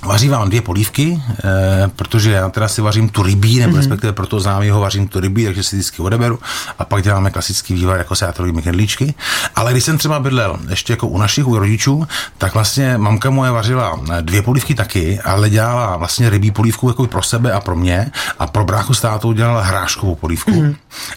Vařím 0.03 0.31
vám 0.31 0.49
dvě 0.49 0.63
polívky, 0.63 1.23
eh, 1.45 1.91
protože 1.97 2.31
já 2.31 2.49
teda 2.49 2.69
si 2.69 2.83
vařím 2.83 3.09
tu 3.09 3.23
rybí, 3.23 3.59
nebo 3.59 3.73
mm-hmm. 3.73 3.77
respektive 3.77 4.13
proto 4.13 4.41
znám 4.41 4.63
jeho 4.63 4.81
vařím 4.81 5.09
tu 5.09 5.21
rybí, 5.21 5.45
takže 5.45 5.63
si 5.63 5.77
vždycky 5.77 6.03
odeberu 6.03 6.39
a 6.79 6.85
pak 6.85 7.03
děláme 7.03 7.31
klasický 7.31 7.75
vývar, 7.75 7.99
jako 7.99 8.15
se 8.15 8.25
já 8.25 8.33
to 8.33 8.43
líbím 8.43 8.63
knedlíčky. 8.63 9.15
Ale 9.57 9.73
když 9.73 9.85
jsem 9.85 9.99
třeba 9.99 10.21
bydlel 10.21 10.59
ještě 10.69 10.93
jako 10.93 11.09
u 11.09 11.19
našich, 11.19 11.47
u 11.47 11.59
rodičů, 11.59 12.09
tak 12.39 12.55
vlastně 12.55 12.99
mamka 12.99 13.31
moje 13.31 13.51
vařila 13.51 14.01
eh, 14.13 14.23
dvě 14.23 14.43
polívky 14.43 14.75
taky, 14.75 15.21
ale 15.21 15.51
dělala 15.51 15.97
vlastně 15.97 16.31
rybí 16.31 16.51
polívku 16.51 16.89
jako 16.89 17.07
pro 17.07 17.23
sebe 17.23 17.53
a 17.53 17.61
pro 17.61 17.77
mě 17.77 18.11
a 18.39 18.47
pro 18.47 18.65
bráchu 18.65 18.95
s 18.95 19.01
tátou 19.01 19.33
dělala 19.33 19.63
hráškovou 19.63 20.15
polívku. 20.15 20.51
Mm-hmm. 20.51 20.77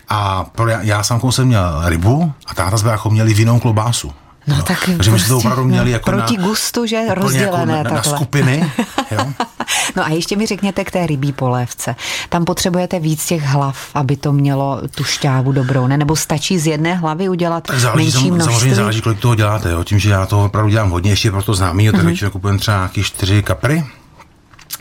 A 0.10 0.44
pro, 0.44 0.68
já, 0.68 0.82
já 0.82 1.04
sám 1.04 1.32
jsem 1.32 1.48
měl 1.48 1.82
rybu 1.86 2.34
a 2.48 2.56
táta 2.56 2.78
s 2.78 2.84
bráchou 2.84 3.10
měli 3.10 3.34
vinou 3.34 3.60
klobásu. 3.60 4.14
No, 4.48 4.56
no 4.56 4.64
tak 4.64 4.80
Takže 4.86 4.96
prostě, 4.96 5.12
my 5.12 5.20
jsme 5.20 5.28
to 5.28 5.34
prostě, 5.34 5.48
opravdu 5.48 5.64
měli 5.64 5.90
no, 5.90 5.92
jako 5.92 6.12
proti 6.12 6.38
na, 6.38 6.44
gustu, 6.44 6.86
že 6.86 7.02
rozdělené 7.14 7.78
jako 7.78 7.90
na, 7.90 7.96
na 7.96 8.04
skupiny. 8.04 8.72
Jo? 9.12 9.26
no 9.96 10.06
a 10.06 10.10
ještě 10.10 10.36
mi 10.36 10.46
řekněte 10.46 10.84
k 10.84 10.92
té 10.92 11.08
rybí 11.08 11.32
polévce. 11.32 11.96
Tam 12.30 12.46
potřebujete 12.46 13.00
víc 13.00 13.26
těch 13.26 13.44
hlav, 13.44 13.78
aby 13.94 14.16
to 14.16 14.34
mělo 14.34 14.82
tu 14.96 15.04
šťávu 15.04 15.52
dobrou, 15.52 15.88
ne? 15.88 15.98
Nebo 15.98 16.16
stačí 16.16 16.60
z 16.60 16.68
jedné 16.68 16.96
hlavy 16.96 17.30
udělat 17.30 17.64
tak 17.64 17.80
záleží, 17.80 18.12
menší 18.12 18.32
množství? 18.32 18.54
Samozřejmě 18.54 18.76
záleží, 18.76 19.02
kolik 19.02 19.20
toho 19.20 19.36
děláte. 19.36 19.72
Jo? 19.72 19.84
Tím, 19.84 20.00
že 20.00 20.10
já 20.10 20.26
to 20.26 20.46
opravdu 20.46 20.70
dělám 20.70 20.90
hodně, 20.90 21.12
ještě 21.12 21.32
proto 21.32 21.54
známý, 21.54 21.92
tak 21.92 22.02
mm-hmm. 22.02 22.06
většinou 22.06 22.32
kupujeme 22.32 22.60
třeba 22.60 22.78
nějaký 22.78 23.04
čtyři 23.04 23.44
kapry 23.44 23.84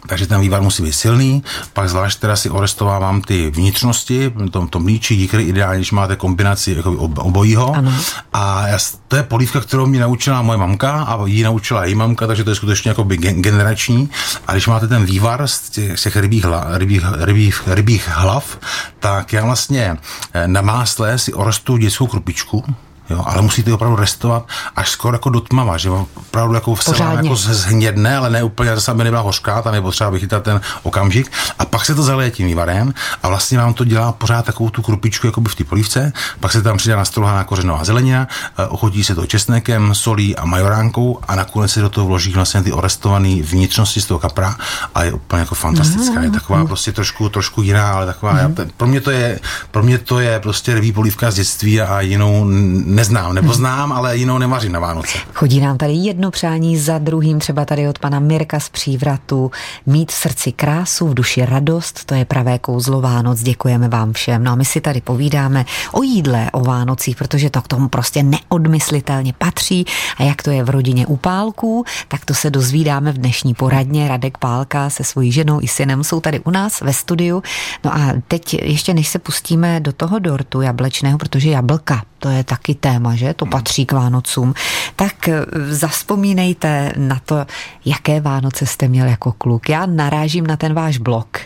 takže 0.07 0.27
ten 0.27 0.41
vývar 0.41 0.63
musí 0.63 0.83
být 0.83 0.93
silný, 0.93 1.43
pak 1.73 1.89
zvlášť 1.89 2.21
teda 2.21 2.37
si 2.37 2.51
orestovávám 2.51 3.23
ty 3.23 3.51
vnitřnosti, 3.51 4.33
to, 4.51 4.67
to 4.67 4.81
mlíči, 4.81 5.17
díkry, 5.17 5.43
ideálně, 5.43 5.79
když 5.79 5.93
máte 5.93 6.17
kombinaci 6.17 6.73
jako 6.73 6.93
obojího. 7.19 7.75
Ano. 7.77 7.93
A 8.33 8.69
já, 8.69 8.79
to 9.09 9.17
je 9.17 9.23
polívka, 9.23 9.61
kterou 9.61 9.87
mě 9.87 10.01
naučila 10.01 10.43
moje 10.43 10.59
mamka 10.59 11.03
a 11.03 11.27
ji 11.27 11.43
naučila 11.43 11.85
její 11.85 11.95
mamka, 11.95 12.27
takže 12.27 12.45
to 12.45 12.51
je 12.51 12.57
skutečně 12.57 12.89
jako 12.89 13.05
by 13.05 13.17
generační. 13.17 14.11
A 14.47 14.53
když 14.53 14.67
máte 14.67 14.89
ten 14.89 15.05
vývar 15.05 15.49
z 15.49 15.71
těch, 15.71 15.99
z 15.99 16.03
těch 16.03 16.17
rybích, 16.17 16.47
rybích, 16.75 17.03
rybích, 17.19 17.63
rybích 17.67 18.09
hlav, 18.09 18.59
tak 18.99 19.33
já 19.33 19.45
vlastně 19.45 19.97
eh, 20.33 20.49
na 20.49 20.61
másle 20.61 21.19
si 21.19 21.33
orestu 21.35 21.77
dětskou 21.77 22.07
krupičku, 22.07 22.65
Jo, 23.13 23.25
ale 23.27 23.43
musíte 23.43 23.73
opravdu 23.73 23.97
restovat 23.97 24.49
až 24.77 24.91
skoro 24.91 25.15
jako 25.15 25.31
do 25.31 25.41
tmava, 25.41 25.77
že 25.77 25.91
opravdu 25.91 26.55
jako 26.55 26.75
vselá 26.75 27.13
jako 27.13 27.37
zhnědne, 27.37 28.17
ale 28.17 28.31
ne 28.31 28.43
úplně, 28.43 28.75
zase 28.75 28.91
aby 28.91 29.05
nebyla 29.05 29.23
hořká, 29.23 29.63
tam 29.63 29.75
je 29.75 29.81
potřeba 29.81 30.11
vychytat 30.11 30.43
ten 30.43 30.61
okamžik. 30.83 31.33
A 31.59 31.65
pak 31.65 31.85
se 31.85 31.95
to 31.95 32.03
zaleje 32.03 32.31
tím 32.31 32.47
vývarem 32.47 32.95
a 33.23 33.29
vlastně 33.29 33.59
vám 33.59 33.75
to 33.75 33.85
dělá 33.85 34.13
pořád 34.13 34.45
takovou 34.45 34.71
tu 34.71 34.83
krupičku 34.83 35.27
jako 35.27 35.41
by 35.41 35.49
v 35.49 35.55
té 35.55 35.65
polívce, 35.65 36.13
pak 36.41 36.53
se 36.53 36.63
tam 36.63 36.77
přidá 36.77 36.97
nastrouhaná 36.97 37.45
kořenová 37.45 37.85
zelenina, 37.85 38.29
eh, 38.59 38.67
ochotí 38.67 39.05
se 39.05 39.15
to 39.15 39.27
česnekem, 39.27 39.95
solí 39.95 40.37
a 40.37 40.45
majoránkou 40.45 41.19
a 41.29 41.37
nakonec 41.37 41.73
se 41.73 41.81
do 41.81 41.89
toho 41.89 42.07
vloží 42.07 42.33
vlastně 42.33 42.63
ty 42.63 42.73
orestované 42.73 43.43
vnitřnosti 43.43 44.01
z 44.01 44.07
toho 44.07 44.19
kapra 44.19 44.57
a 44.95 45.05
je 45.05 45.13
úplně 45.13 45.41
jako 45.41 45.55
fantastická. 45.55 46.21
Je 46.21 46.31
taková 46.31 46.65
prostě 46.65 46.93
trošku, 46.93 47.29
trošku 47.29 47.63
jiná, 47.63 47.93
ale 47.93 48.07
taková, 48.07 48.33
mm. 48.33 48.39
já, 48.39 48.51
pro 48.77 48.89
mě 48.89 49.01
to 49.01 49.11
je, 49.11 49.41
pro 49.71 49.83
mě 49.83 49.99
to 49.99 50.21
je 50.21 50.41
prostě 50.41 50.75
rybí 50.75 50.93
polívka 50.93 51.31
z 51.31 51.35
dětství 51.35 51.81
a 51.81 52.01
jinou 52.01 52.45
neznám, 53.03 53.35
nebo 53.35 53.53
znám, 53.53 53.93
ale 53.93 54.17
jinou 54.17 54.39
nevařím 54.39 54.73
na 54.73 54.81
Vánoce. 54.81 55.19
Chodí 55.35 55.61
nám 55.61 55.79
tady 55.79 55.93
jedno 55.93 56.31
přání 56.31 56.79
za 56.79 56.99
druhým, 56.99 57.39
třeba 57.39 57.65
tady 57.65 57.89
od 57.89 57.99
pana 57.99 58.21
Mirka 58.21 58.61
z 58.61 58.69
Přívratu. 58.69 59.51
Mít 59.87 60.13
v 60.13 60.15
srdci 60.15 60.53
krásu, 60.53 61.09
v 61.09 61.15
duši 61.15 61.45
radost, 61.45 62.05
to 62.05 62.15
je 62.15 62.25
pravé 62.25 62.59
kouzlo 62.59 63.01
Vánoc. 63.01 63.43
Děkujeme 63.43 63.89
vám 63.89 64.13
všem. 64.13 64.45
No 64.45 64.53
a 64.53 64.55
my 64.55 64.65
si 64.65 64.81
tady 64.81 65.01
povídáme 65.01 65.65
o 65.93 66.03
jídle, 66.03 66.51
o 66.53 66.61
Vánocích, 66.61 67.17
protože 67.17 67.51
to 67.51 67.63
k 67.63 67.69
tomu 67.69 67.89
prostě 67.89 68.23
neodmyslitelně 68.23 69.33
patří. 69.39 69.85
A 70.19 70.23
jak 70.23 70.43
to 70.43 70.51
je 70.51 70.65
v 70.65 70.71
rodině 70.71 71.07
u 71.07 71.17
Pálků, 71.17 71.85
tak 72.09 72.25
to 72.25 72.35
se 72.35 72.51
dozvídáme 72.51 73.13
v 73.13 73.19
dnešní 73.19 73.55
poradně. 73.55 74.09
Radek 74.09 74.39
Pálka 74.39 74.91
se 74.91 75.05
svojí 75.05 75.33
ženou 75.33 75.61
i 75.63 75.69
synem 75.69 76.05
jsou 76.05 76.21
tady 76.21 76.41
u 76.41 76.51
nás 76.51 76.81
ve 76.81 76.93
studiu. 76.93 77.43
No 77.85 77.95
a 77.95 78.13
teď 78.29 78.55
ještě 78.55 78.95
než 78.95 79.09
se 79.09 79.19
pustíme 79.19 79.81
do 79.81 79.93
toho 79.93 80.19
dortu 80.19 80.61
jablečného, 80.61 81.19
protože 81.19 81.51
jablka, 81.51 82.03
to 82.19 82.29
je 82.29 82.45
taky 82.45 82.75
téma, 82.83 83.15
že? 83.15 83.35
To 83.35 83.47
patří 83.47 83.87
k 83.87 83.93
Vánocům. 83.93 84.55
Tak 84.97 85.29
eh, 85.29 85.45
zaspomínejte 85.71 86.93
na 86.97 87.21
to, 87.25 87.47
jaké 87.85 88.21
Vánoce 88.21 88.67
jste 88.67 88.89
měl 88.89 89.07
jako 89.07 89.33
kluk. 89.33 89.69
Já 89.69 89.87
narážím 89.87 90.47
na 90.47 90.57
ten 90.57 90.75
váš 90.75 90.99
blog, 90.99 91.39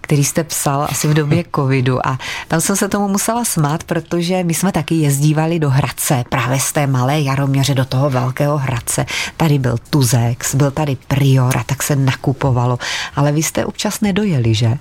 který 0.00 0.24
jste 0.24 0.44
psal 0.44 0.86
asi 0.90 1.08
v 1.08 1.14
době 1.14 1.44
covidu 1.54 2.06
a 2.06 2.18
tam 2.48 2.60
jsem 2.60 2.76
se 2.76 2.88
tomu 2.88 3.08
musela 3.08 3.44
smát, 3.44 3.84
protože 3.84 4.44
my 4.44 4.54
jsme 4.54 4.72
taky 4.72 4.94
jezdívali 4.94 5.58
do 5.58 5.70
Hradce, 5.70 6.24
právě 6.28 6.60
z 6.60 6.72
té 6.72 6.86
malé 6.86 7.20
Jaroměře 7.20 7.74
do 7.74 7.84
toho 7.84 8.10
velkého 8.10 8.58
Hradce. 8.58 9.06
Tady 9.36 9.58
byl 9.58 9.76
Tuzex, 9.90 10.54
byl 10.54 10.70
tady 10.70 10.96
Prior 11.08 11.58
a 11.58 11.64
tak 11.64 11.82
se 11.82 11.96
nakupovalo. 11.96 12.78
Ale 13.16 13.32
vy 13.32 13.42
jste 13.42 13.64
občas 13.64 14.00
nedojeli, 14.00 14.54
že? 14.54 14.78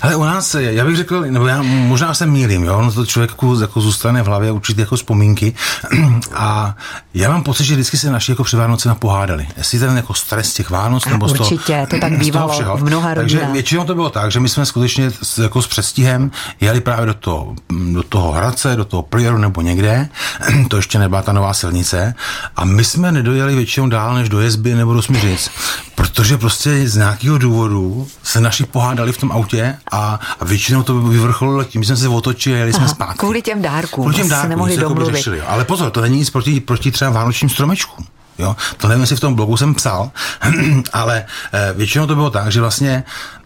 Ale 0.00 0.16
u 0.16 0.24
nás, 0.24 0.54
já 0.54 0.84
bych 0.84 0.96
řekl, 0.96 1.20
nebo 1.20 1.46
já 1.46 1.62
možná 1.62 2.14
se 2.14 2.26
mýlím, 2.26 2.64
jo, 2.64 2.78
ono 2.78 2.92
to 2.92 3.06
člověku 3.06 3.60
jako 3.60 3.80
zůstane 3.80 4.22
v 4.22 4.26
hlavě 4.26 4.52
určitě 4.52 4.80
jako 4.80 4.96
vzpomínky 5.34 5.54
a 6.34 6.76
já 7.14 7.28
mám 7.30 7.42
pocit, 7.42 7.64
že 7.64 7.74
vždycky 7.74 7.98
se 7.98 8.10
naši 8.10 8.32
jako 8.32 8.44
při 8.44 8.56
Vánoci 8.56 8.88
napohádali. 8.88 9.46
Jestli 9.56 9.78
ten 9.78 9.96
jako 9.96 10.14
stres 10.14 10.54
těch 10.54 10.70
Vánoc, 10.70 11.04
nebo 11.04 11.28
z 11.28 11.32
toho, 11.32 11.50
Určitě, 11.50 11.86
to 11.90 11.98
tak 11.98 12.12
bývalo 12.18 12.52
všeho. 12.52 12.76
v 12.76 12.84
mnoha 12.84 13.14
rodinách. 13.14 13.40
Takže 13.40 13.52
většinou 13.52 13.84
to 13.84 13.94
bylo 13.94 14.10
tak, 14.10 14.30
že 14.30 14.40
my 14.40 14.48
jsme 14.48 14.66
skutečně 14.66 15.10
jako 15.42 15.62
s 15.62 15.66
předstihem 15.66 16.30
jeli 16.60 16.80
právě 16.80 17.06
do 17.06 17.14
toho, 17.14 17.54
do 17.92 18.02
toho 18.02 18.32
Hradce, 18.32 18.76
do 18.76 18.84
toho 18.84 19.02
Prioru 19.02 19.38
nebo 19.38 19.60
někde, 19.60 20.08
to 20.68 20.76
ještě 20.76 20.98
nebyla 20.98 21.22
ta 21.22 21.32
nová 21.32 21.54
silnice 21.54 22.14
a 22.56 22.64
my 22.64 22.84
jsme 22.84 23.12
nedojeli 23.12 23.54
většinou 23.54 23.88
dál 23.88 24.14
než 24.14 24.28
do 24.28 24.40
Jezby 24.40 24.74
nebo 24.74 24.94
do 24.94 25.02
Smiřic, 25.02 25.50
protože 25.94 26.38
prostě 26.38 26.88
z 26.88 26.96
nějakého 26.96 27.38
důvodu 27.38 28.06
se 28.22 28.40
naši 28.40 28.64
pohádali 28.64 29.12
v 29.12 29.18
tom 29.18 29.32
autě 29.32 29.76
a, 29.92 30.20
a 30.40 30.44
většinou 30.44 30.82
to 30.82 31.00
vyvrcholilo 31.00 31.64
tím, 31.64 31.82
že 31.82 31.86
jsme 31.86 31.96
se 31.96 32.08
otočili 32.08 32.56
a 32.56 32.58
jeli 32.58 32.72
Aha, 32.72 32.78
jsme 32.78 32.88
zpátky. 32.88 33.18
Kvůli 33.18 33.42
těm 33.42 33.62
dárkům. 33.62 34.04
Kvůli 34.04 34.16
těm 34.16 34.28
dárkům 34.28 34.50
nemohli 34.50 34.74
jako 34.74 34.94
domluvit. 35.24 35.40
Řešili, 35.40 35.40
ale 35.40 35.64
pozor, 35.64 35.90
to 35.90 36.00
není 36.00 36.18
nic 36.18 36.30
proti, 36.30 36.60
proti 36.60 36.90
třeba 36.90 37.10
vánočním 37.10 37.50
stromečkům. 37.50 38.06
Jo? 38.38 38.56
To 38.76 38.88
nevím, 38.88 39.00
jestli 39.00 39.16
v 39.16 39.20
tom 39.20 39.34
blogu 39.34 39.56
jsem 39.56 39.74
psal, 39.74 40.10
ale 40.92 41.24
eh, 41.52 41.72
většinou 41.76 42.06
to 42.06 42.14
bylo 42.14 42.30
tak, 42.30 42.52
že 42.52 42.60
vlastně 42.60 43.04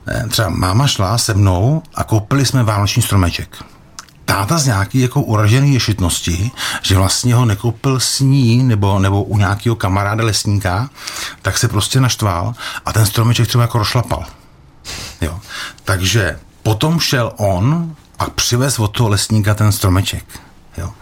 eh, 0.08 0.24
třeba 0.28 0.48
máma 0.48 0.86
šla 0.86 1.18
se 1.18 1.34
mnou 1.34 1.82
a 1.94 2.04
koupili 2.04 2.46
jsme 2.46 2.62
vánoční 2.62 3.02
stromeček 3.02 3.64
táta 4.28 4.58
z 4.58 4.66
nějaký 4.66 5.00
jako 5.00 5.22
uražený 5.22 5.74
ješitnosti, 5.74 6.50
že 6.82 6.96
vlastně 6.96 7.34
ho 7.34 7.44
nekoupil 7.44 8.00
s 8.00 8.20
ní 8.20 8.62
nebo, 8.62 8.98
nebo 8.98 9.22
u 9.22 9.38
nějakého 9.38 9.76
kamaráda 9.76 10.24
lesníka, 10.24 10.90
tak 11.42 11.58
se 11.58 11.68
prostě 11.68 12.00
naštval 12.00 12.54
a 12.84 12.92
ten 12.92 13.06
stromeček 13.06 13.48
třeba 13.48 13.62
jako 13.62 13.78
rošlapal. 13.78 14.24
Jo. 15.20 15.40
Takže 15.84 16.38
potom 16.62 17.00
šel 17.00 17.32
on 17.36 17.96
a 18.18 18.30
přivez 18.30 18.78
od 18.78 18.88
toho 18.88 19.08
lesníka 19.08 19.54
ten 19.54 19.72
stromeček. 19.72 20.24
Jo. 20.78 20.92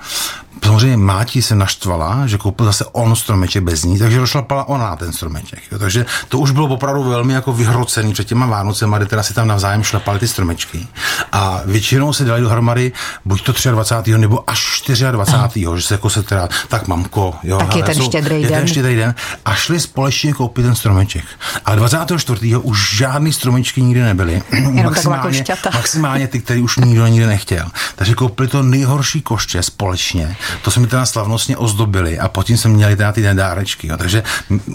Samozřejmě 0.65 0.97
Máti 0.97 1.43
se 1.43 1.55
naštvala, 1.55 2.27
že 2.27 2.39
koupil 2.39 2.67
zase 2.67 2.85
on 2.93 3.17
stromeček 3.17 3.63
bez 3.63 3.85
ní, 3.85 3.99
takže 3.99 4.19
došlapala 4.19 4.69
ona 4.69 4.97
ten 4.97 5.13
stromeček. 5.13 5.59
Jo. 5.73 5.79
Takže 5.79 6.07
to 6.29 6.39
už 6.39 6.51
bylo 6.51 6.67
opravdu 6.67 7.05
velmi 7.05 7.33
jako 7.33 7.53
vyhrocený 7.53 8.13
před 8.13 8.27
těma 8.27 8.47
Vánocema, 8.47 8.99
kde 8.99 9.07
teda 9.07 9.23
si 9.23 9.35
tam 9.35 9.49
navzájem 9.49 9.83
šlapali 9.83 10.19
ty 10.19 10.29
stromečky. 10.29 10.87
A 11.33 11.61
většinou 11.65 12.13
se 12.13 12.25
dali 12.25 12.41
dohromady 12.41 12.93
buď 13.25 13.43
to 13.43 13.71
23. 13.71 14.19
nebo 14.19 14.51
až 14.51 14.83
24. 15.11 15.67
že 15.77 15.83
se 15.83 15.95
jako 15.95 16.11
se 16.11 16.23
teda, 16.23 16.49
tak 16.69 16.89
mamko, 16.89 17.35
jo. 17.43 17.59
Tak 17.59 17.77
je 17.77 17.83
ten 17.83 18.03
štědrý 18.03 18.43
den. 18.43 18.53
Je 18.53 18.59
ten 18.59 18.69
štědrý 18.69 18.97
den. 18.97 19.15
A 19.45 19.55
šli 19.55 19.81
společně 19.81 20.33
koupit 20.33 20.63
ten 20.63 20.75
stromeček. 20.75 21.25
Ale 21.65 21.77
24. 21.77 22.57
už 22.57 22.97
žádný 22.97 23.33
stromečky 23.33 23.83
nikdy 23.83 24.03
nebyly. 24.03 24.43
maximálně, 24.85 25.45
maximálně 25.75 26.29
ty, 26.29 26.41
který 26.41 26.63
už 26.63 26.77
nikdo 26.77 27.07
nikdy 27.07 27.27
nechtěl. 27.27 27.67
Takže 27.97 28.15
koupili 28.15 28.49
to 28.49 28.63
nejhorší 28.63 29.23
koště 29.23 29.63
společně 29.63 30.37
to 30.63 30.71
jsme 30.71 30.87
teda 30.87 31.07
slavnostně 31.07 31.57
ozdobili 31.57 32.19
a 32.19 32.29
potom 32.29 32.57
jsme 32.57 32.71
měli 32.71 32.97
teda 32.97 33.13
ty 33.13 33.23
nedárečky. 33.23 33.89
Jo. 33.89 33.97
Takže 33.97 34.23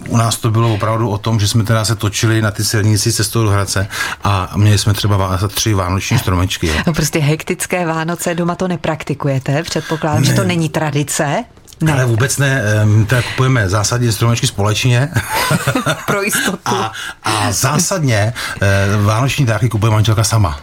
u 0.08 0.18
nás 0.18 0.38
to 0.38 0.52
bylo 0.52 0.74
opravdu 0.74 1.10
o 1.10 1.18
tom, 1.18 1.40
že 1.40 1.48
jsme 1.48 1.64
teda 1.64 1.86
se 1.86 1.96
točili 1.96 2.42
na 2.42 2.52
ty 2.52 2.64
silnici 2.64 3.14
cestou 3.14 3.44
do 3.44 3.50
Hradce 3.50 3.88
a 4.24 4.52
měli 4.56 4.78
jsme 4.78 4.94
třeba 4.94 5.40
tři 5.48 5.74
vánoční 5.74 6.20
stromečky. 6.20 6.68
Jo. 6.68 6.74
No 6.88 6.94
prostě 6.94 7.20
hektické 7.20 7.86
Vánoce 7.86 8.36
doma 8.36 8.56
to 8.56 8.68
nepraktikujete, 8.68 9.64
předpokládám, 9.64 10.22
ne. 10.22 10.28
že 10.28 10.34
to 10.34 10.44
není 10.44 10.70
tradice. 10.70 11.44
Ne. 11.82 11.94
Ale 11.94 12.06
vůbec 12.06 12.38
ne, 12.38 12.64
my 12.86 13.06
teda 13.06 13.22
kupujeme 13.22 13.70
zásadně 13.70 14.12
stromečky 14.12 14.48
společně. 14.48 15.10
Pro 16.08 16.22
jistotu. 16.22 16.58
A, 16.66 16.92
a 17.24 17.52
zásadně 17.52 18.34
eh, 18.62 18.68
vánoční 19.02 19.46
dárky 19.46 19.70
kupuje 19.70 19.92
manželka 19.92 20.24
sama. 20.24 20.60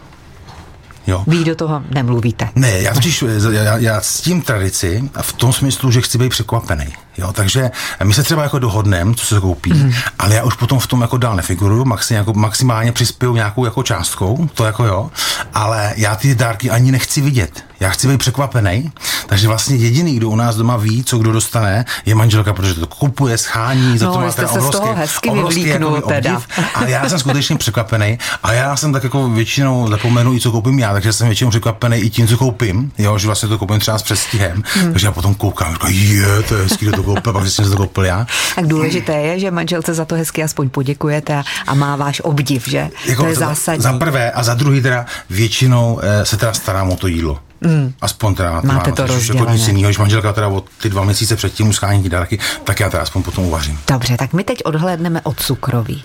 Jo. 1.09 1.25
Vy 1.27 1.45
do 1.45 1.55
toho 1.55 1.83
nemluvíte. 1.95 2.49
Ne, 2.55 2.71
já 2.71 2.95
totiž, 2.95 3.25
já, 3.51 3.77
já 3.77 4.01
s 4.01 4.21
tím 4.21 4.43
tradici 4.43 5.11
a 5.15 5.23
v 5.23 5.33
tom 5.33 5.53
smyslu, 5.53 5.91
že 5.91 6.01
chci 6.01 6.19
být 6.19 6.29
překvapený. 6.29 6.87
Jo, 7.19 7.33
takže 7.33 7.71
my 8.05 8.15
se 8.15 8.23
třeba 8.23 8.43
jako 8.43 8.59
dohodneme, 8.59 9.15
co 9.15 9.27
se 9.27 9.41
koupí, 9.41 9.73
mm. 9.73 9.93
ale 10.19 10.35
já 10.35 10.43
už 10.43 10.55
potom 10.55 10.79
v 10.79 10.87
tom 10.87 11.01
jako 11.01 11.17
dál 11.17 11.37
nefiguruju, 11.37 11.85
maxi, 11.85 12.15
jako 12.15 12.33
maximálně 12.35 12.93
přispěju 12.93 13.35
nějakou 13.35 13.65
jako 13.65 13.83
částkou, 13.83 14.49
to 14.55 14.65
jako 14.65 14.85
jo, 14.85 15.11
ale 15.55 15.93
já 15.97 16.17
ty 16.17 16.35
dárky 16.35 16.71
ani 16.71 16.93
nechci 16.93 17.21
vidět. 17.21 17.65
Já 17.81 17.91
chci 17.91 18.09
být 18.09 18.19
překvapený, 18.19 18.93
takže 19.29 19.49
vlastně 19.49 19.77
jediný, 19.77 20.17
kdo 20.17 20.29
u 20.29 20.37
nás 20.37 20.57
doma 20.57 20.77
ví, 20.77 21.05
co 21.05 21.19
kdo 21.19 21.33
dostane, 21.33 21.85
je 22.07 22.15
manželka, 22.15 22.53
protože 22.53 22.75
to 22.75 22.87
kupuje, 22.87 23.39
schání, 23.39 23.99
za 23.99 24.07
no, 24.07 24.13
to 24.13 24.21
má 24.21 24.33
teda 24.33 24.51
obrovský, 24.51 24.89
hezky 24.95 25.31
obrovský 25.31 25.65
teda. 25.65 25.89
obdiv, 25.89 26.49
a 26.75 26.85
já 26.85 27.09
jsem 27.09 27.19
skutečně 27.19 27.57
překvapený 27.57 28.19
a 28.43 28.53
já 28.53 28.77
jsem 28.77 28.93
tak 28.93 29.05
jako 29.05 29.29
většinou 29.29 29.89
zapomenu 29.89 30.35
i 30.35 30.41
co 30.41 30.51
koupím 30.51 30.79
já, 30.79 30.93
takže 30.93 31.13
jsem 31.13 31.27
většinou 31.27 31.51
překvapený 31.51 31.97
i 31.97 32.11
tím, 32.11 32.29
co 32.29 32.37
koupím, 32.37 32.93
jo, 32.99 33.19
že 33.19 33.27
vlastně 33.27 33.49
to 33.49 33.59
koupím 33.59 33.81
třeba 33.81 33.99
s 33.99 34.03
předstihem, 34.03 34.63
hmm. 34.75 34.93
takže 34.93 35.07
já 35.07 35.13
potom 35.13 35.35
koukám, 35.35 35.73
říkám, 35.73 35.91
je, 35.91 36.43
to 36.43 36.57
je 36.57 36.63
hezký, 36.63 36.87
kdo 36.87 36.97
to 36.97 37.03
koupil, 37.03 37.33
pak 37.33 37.49
si 37.49 37.63
to 37.63 37.77
koupil 37.77 38.05
já. 38.05 38.27
Tak 38.55 38.67
důležité 38.67 39.13
je, 39.13 39.41
že 39.41 39.51
manželce 39.51 39.95
za 39.95 40.05
to 40.05 40.15
hezky 40.15 40.43
aspoň 40.43 40.69
poděkujete 40.69 41.35
a, 41.35 41.45
a 41.67 41.75
má 41.75 41.97
váš 41.97 42.21
obdiv, 42.25 42.69
že? 42.69 42.91
Jako 43.07 43.23
to 43.23 43.29
je 43.29 43.35
zásadní. 43.35 43.83
Za 43.83 43.93
prvé 43.93 44.31
a 44.31 44.43
za 44.43 44.55
druhý 44.55 44.83
teda 44.83 45.07
většinou 45.31 46.01
eh, 46.03 46.27
se 46.27 46.37
teda 46.37 46.53
starám 46.53 46.91
o 46.91 46.97
to 46.97 47.07
jídlo. 47.07 47.39
Mm. 47.61 47.93
Aspoň 48.01 48.35
teda 48.35 48.61
Máte 48.65 48.93
to 48.93 49.07
rozdělené. 49.07 49.41
Jako 49.41 49.53
nic 49.53 49.67
jiného, 49.67 49.89
když 49.89 49.99
manželka 49.99 50.33
teda 50.33 50.49
od 50.49 50.65
ty 50.83 50.91
dva 50.91 51.05
měsíce 51.05 51.37
předtím 51.37 51.69
uschání 51.69 52.03
ty 52.03 52.09
dárky, 52.09 52.39
tak 52.65 52.81
já 52.81 52.91
teda 52.91 53.03
aspoň 53.03 53.23
potom 53.23 53.45
uvařím. 53.45 53.79
Dobře, 53.89 54.17
tak 54.17 54.33
my 54.33 54.45
teď 54.45 54.59
odhlédneme 54.65 55.21
od 55.23 55.41
cukroví, 55.41 56.05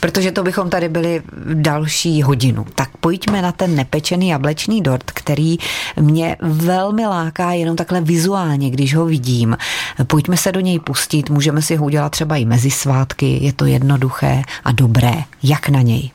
protože 0.00 0.32
to 0.32 0.42
bychom 0.42 0.70
tady 0.70 0.88
byli 0.88 1.22
další 1.54 2.22
hodinu. 2.22 2.66
Tak 2.74 2.88
pojďme 3.00 3.42
na 3.42 3.52
ten 3.52 3.74
nepečený 3.74 4.28
jablečný 4.28 4.80
dort, 4.82 5.10
který 5.10 5.56
mě 6.00 6.36
velmi 6.42 7.06
láká 7.06 7.52
jenom 7.52 7.76
takhle 7.76 8.00
vizuálně, 8.00 8.70
když 8.70 8.94
ho 8.94 9.06
vidím. 9.06 9.56
Pojďme 10.06 10.36
se 10.36 10.52
do 10.52 10.60
něj 10.60 10.78
pustit, 10.78 11.30
můžeme 11.30 11.62
si 11.62 11.76
ho 11.76 11.84
udělat 11.84 12.08
třeba 12.08 12.36
i 12.36 12.44
mezi 12.44 12.70
svátky, 12.70 13.38
je 13.44 13.52
to 13.52 13.64
jednoduché 13.64 14.42
a 14.64 14.72
dobré. 14.72 15.14
Jak 15.42 15.68
na 15.68 15.82
něj? 15.82 16.10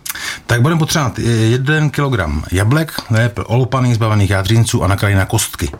Tak 0.48 0.62
budeme 0.62 0.79
potřebovat 0.79 1.19
jeden 1.19 1.89
kilogram 1.89 2.43
jablek, 2.51 2.93
ne, 3.10 3.31
olupaných 3.45 3.95
zbavených 3.95 4.29
jádřinců 4.29 4.84
a 4.84 4.88
nakrájené 4.88 5.19
na 5.19 5.25
kostky. 5.25 5.72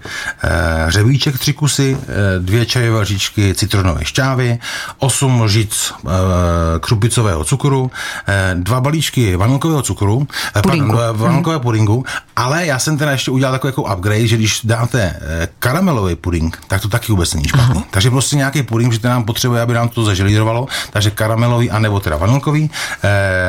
E, 0.44 0.92
řebíček 0.92 1.40
tři 1.40 1.54
kusy, 1.54 1.98
e, 1.98 2.40
dvě 2.40 2.66
čajové 2.66 3.00
lžičky 3.00 3.54
citronové 3.54 4.06
šťávy, 4.06 4.60
8 5.00 5.42
lžic 5.42 5.94
e, 5.94 6.10
krupicového 6.80 7.44
cukru, 7.44 7.92
dva 8.54 8.82
balíčky 8.82 9.36
vanilkového 9.36 9.82
cukru, 9.82 10.28
e, 10.56 10.62
pardon, 10.62 10.98
vanilkového 11.14 11.60
pudingu, 11.60 12.06
ale 12.36 12.66
já 12.66 12.80
jsem 12.80 12.98
teda 12.98 13.12
ještě 13.12 13.32
udělal 13.32 13.54
takový 13.54 13.70
jako 13.70 13.84
upgrade, 13.84 14.28
že 14.28 14.38
když 14.38 14.60
dáte 14.64 15.20
karamelový 15.60 16.16
puding, 16.16 16.62
tak 16.68 16.82
to 16.82 16.88
taky 16.88 17.12
vůbec 17.12 17.34
není 17.34 17.48
špatný. 17.48 17.76
Aha. 17.76 17.84
Takže 17.92 18.10
prostě 18.10 18.36
nějaký 18.36 18.64
puding, 18.64 18.94
že 18.94 19.00
to 19.00 19.08
nám 19.08 19.24
potřebuje, 19.24 19.62
aby 19.62 19.74
nám 19.74 19.90
to 19.90 20.04
zaželírovalo, 20.04 20.68
takže 20.92 21.12
karamelový 21.12 21.72
anebo 21.72 22.00
teda 22.00 22.18
vanilkový, 22.18 22.70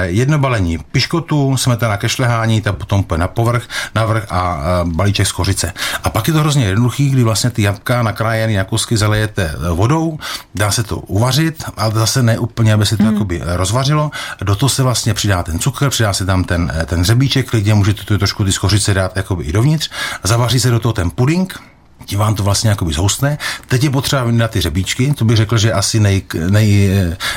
jedno 0.02 0.38
balení 0.38 0.75
piškotu, 0.92 1.56
smetana 1.56 1.96
ke 1.96 2.08
šlehání, 2.08 2.60
ta 2.60 2.72
potom 2.72 3.04
půjde 3.04 3.20
na 3.20 3.28
povrch, 3.28 3.68
na 3.94 4.04
vrch 4.04 4.26
a 4.30 4.60
balíček 4.84 5.26
z 5.26 5.32
kořice. 5.32 5.72
A 6.04 6.10
pak 6.10 6.28
je 6.28 6.32
to 6.32 6.40
hrozně 6.40 6.64
jednoduchý, 6.64 7.10
kdy 7.10 7.22
vlastně 7.24 7.50
ty 7.50 7.62
jabka 7.62 8.02
nakrájené 8.02 8.56
na 8.56 8.64
kusky 8.64 8.96
zalejete 8.96 9.54
vodou, 9.74 10.18
dá 10.54 10.70
se 10.70 10.82
to 10.82 10.96
uvařit, 10.96 11.64
ale 11.76 11.94
zase 11.94 12.22
ne 12.22 12.38
úplně, 12.38 12.74
aby 12.74 12.86
se 12.86 12.96
to 12.96 13.02
hmm. 13.02 13.28
rozvařilo. 13.44 14.10
Do 14.42 14.56
toho 14.56 14.70
se 14.70 14.82
vlastně 14.82 15.14
přidá 15.14 15.42
ten 15.42 15.58
cukr, 15.58 15.90
přidá 15.90 16.12
se 16.12 16.26
tam 16.26 16.44
ten, 16.44 16.72
ten 16.86 17.04
řebíček, 17.04 17.50
klidně 17.50 17.74
můžete 17.74 18.04
tu 18.04 18.18
trošku 18.18 18.44
ty 18.44 18.52
skořice 18.52 18.94
dát 18.94 19.16
jakoby 19.16 19.44
i 19.44 19.52
dovnitř, 19.52 19.90
zavaří 20.24 20.60
se 20.60 20.70
do 20.70 20.80
toho 20.80 20.92
ten 20.92 21.10
puding, 21.10 21.60
tím 22.06 22.18
vám 22.18 22.34
to 22.34 22.42
vlastně 22.42 22.70
jakoby 22.70 22.92
zhoustne. 22.92 23.38
Teď 23.68 23.84
je 23.84 23.90
potřeba 23.90 24.24
na 24.30 24.48
ty 24.48 24.60
řebíčky, 24.60 25.14
to 25.14 25.24
bych 25.24 25.36
řekl, 25.36 25.58
že 25.58 25.72
asi 25.72 26.00
nej, 26.00 26.22
nej, 26.48 26.90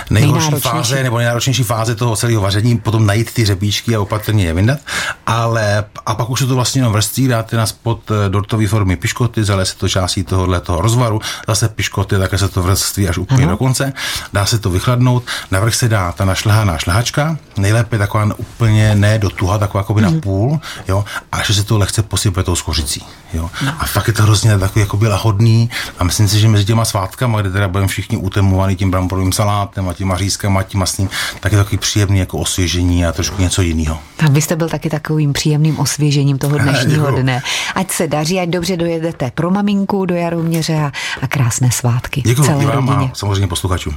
nejhorší 0.10 0.52
fáze 0.52 1.04
nebo 1.04 1.18
nejnáročnější 1.18 1.64
fáze 1.64 1.96
toho 1.96 2.16
celého 2.16 2.42
vaření, 2.42 2.78
potom 2.78 3.06
najít 3.06 3.34
ty 3.34 3.46
řebíčky 3.46 3.96
a 3.96 4.02
opatrně 4.02 4.46
je 4.46 4.54
vyndat. 4.54 4.80
Ale 5.26 5.86
a 6.06 6.16
pak 6.16 6.30
už 6.30 6.40
se 6.40 6.48
to 6.48 6.56
vlastně 6.56 6.80
jenom 6.80 6.94
vrství, 6.94 7.28
dáte 7.28 7.58
na 7.58 7.66
spod 7.66 8.12
eh, 8.12 8.30
dortové 8.30 8.68
formy 8.68 8.96
piškoty, 8.96 9.44
zale 9.44 9.66
se 9.66 9.76
to 9.76 9.90
částí 9.90 10.24
tohohle 10.24 10.60
toho 10.60 10.82
rozvaru, 10.82 11.22
zase 11.48 11.70
piškoty, 11.70 12.18
také 12.18 12.38
se 12.38 12.48
to 12.48 12.64
vrství 12.64 13.10
až 13.10 13.18
úplně 13.18 13.46
uh-huh. 13.46 13.50
do 13.50 13.58
konce, 13.58 13.94
dá 14.34 14.46
se 14.46 14.60
to 14.60 14.70
vychladnout, 14.70 15.24
navrch 15.52 15.76
se 15.76 15.90
dá 15.90 16.12
ta 16.12 16.26
našlehaná 16.26 16.78
šlehačka, 16.78 17.38
nejlépe 17.58 17.98
taková 17.98 18.28
úplně 18.38 18.96
ne 18.96 19.20
do 19.20 19.30
tuha, 19.30 19.58
taková 19.58 19.80
jako 19.80 19.94
by 19.94 20.02
na 20.02 20.12
půl, 20.22 20.60
jo, 20.88 21.06
a 21.32 21.44
že 21.44 21.54
se 21.54 21.64
to 21.64 21.78
lehce 21.78 22.04
posype 22.04 22.44
tou 22.44 22.56
skořicí, 22.56 23.06
jo. 23.34 23.50
No. 23.66 23.74
A 23.80 23.86
fakt 23.86 24.08
je 24.08 24.14
to 24.14 24.24
hrozně 24.24 24.59
takový 24.60 24.82
jako 24.82 24.98
byla 24.98 25.18
hodný 25.18 25.70
a 26.00 26.04
myslím 26.04 26.28
si, 26.28 26.40
že 26.40 26.48
mezi 26.48 26.66
těma 26.66 26.86
svátkama, 26.86 27.42
kde 27.42 27.52
teda 27.52 27.68
budeme 27.68 27.88
všichni 27.88 28.18
utemovaný 28.18 28.76
tím 28.76 28.92
bramborovým 28.92 29.32
salátem 29.32 29.90
a 29.90 29.94
tím 29.94 30.08
mařískem 30.08 30.58
a 30.58 30.64
tím 30.64 30.80
masným, 30.80 31.10
tak 31.40 31.52
je 31.52 31.58
takový 31.58 31.78
příjemný 31.78 32.20
jako 32.20 32.38
osvěžení 32.38 33.06
a 33.06 33.12
trošku 33.12 33.42
něco 33.42 33.62
jiného. 33.62 34.00
Tak 34.18 34.32
vy 34.32 34.42
jste 34.42 34.56
byl 34.56 34.70
taky 34.70 34.90
takovým 34.90 35.34
příjemným 35.34 35.80
osvěžením 35.80 36.38
toho 36.38 36.58
dnešního 36.64 37.12
dne. 37.12 37.42
Ať 37.76 37.92
se 37.92 38.08
daří, 38.08 38.40
ať 38.40 38.50
dobře 38.50 38.78
dojedete 38.78 39.32
pro 39.36 39.52
maminku 39.52 40.06
do 40.06 40.16
Jaroměře 40.16 40.76
a, 40.76 40.92
a 41.22 41.28
krásné 41.28 41.72
svátky. 41.72 42.22
Děkuji 42.26 42.44
celé 42.44 42.66
vám 42.66 42.90
a 42.90 43.12
samozřejmě 43.14 43.48
posluchačům. 43.48 43.96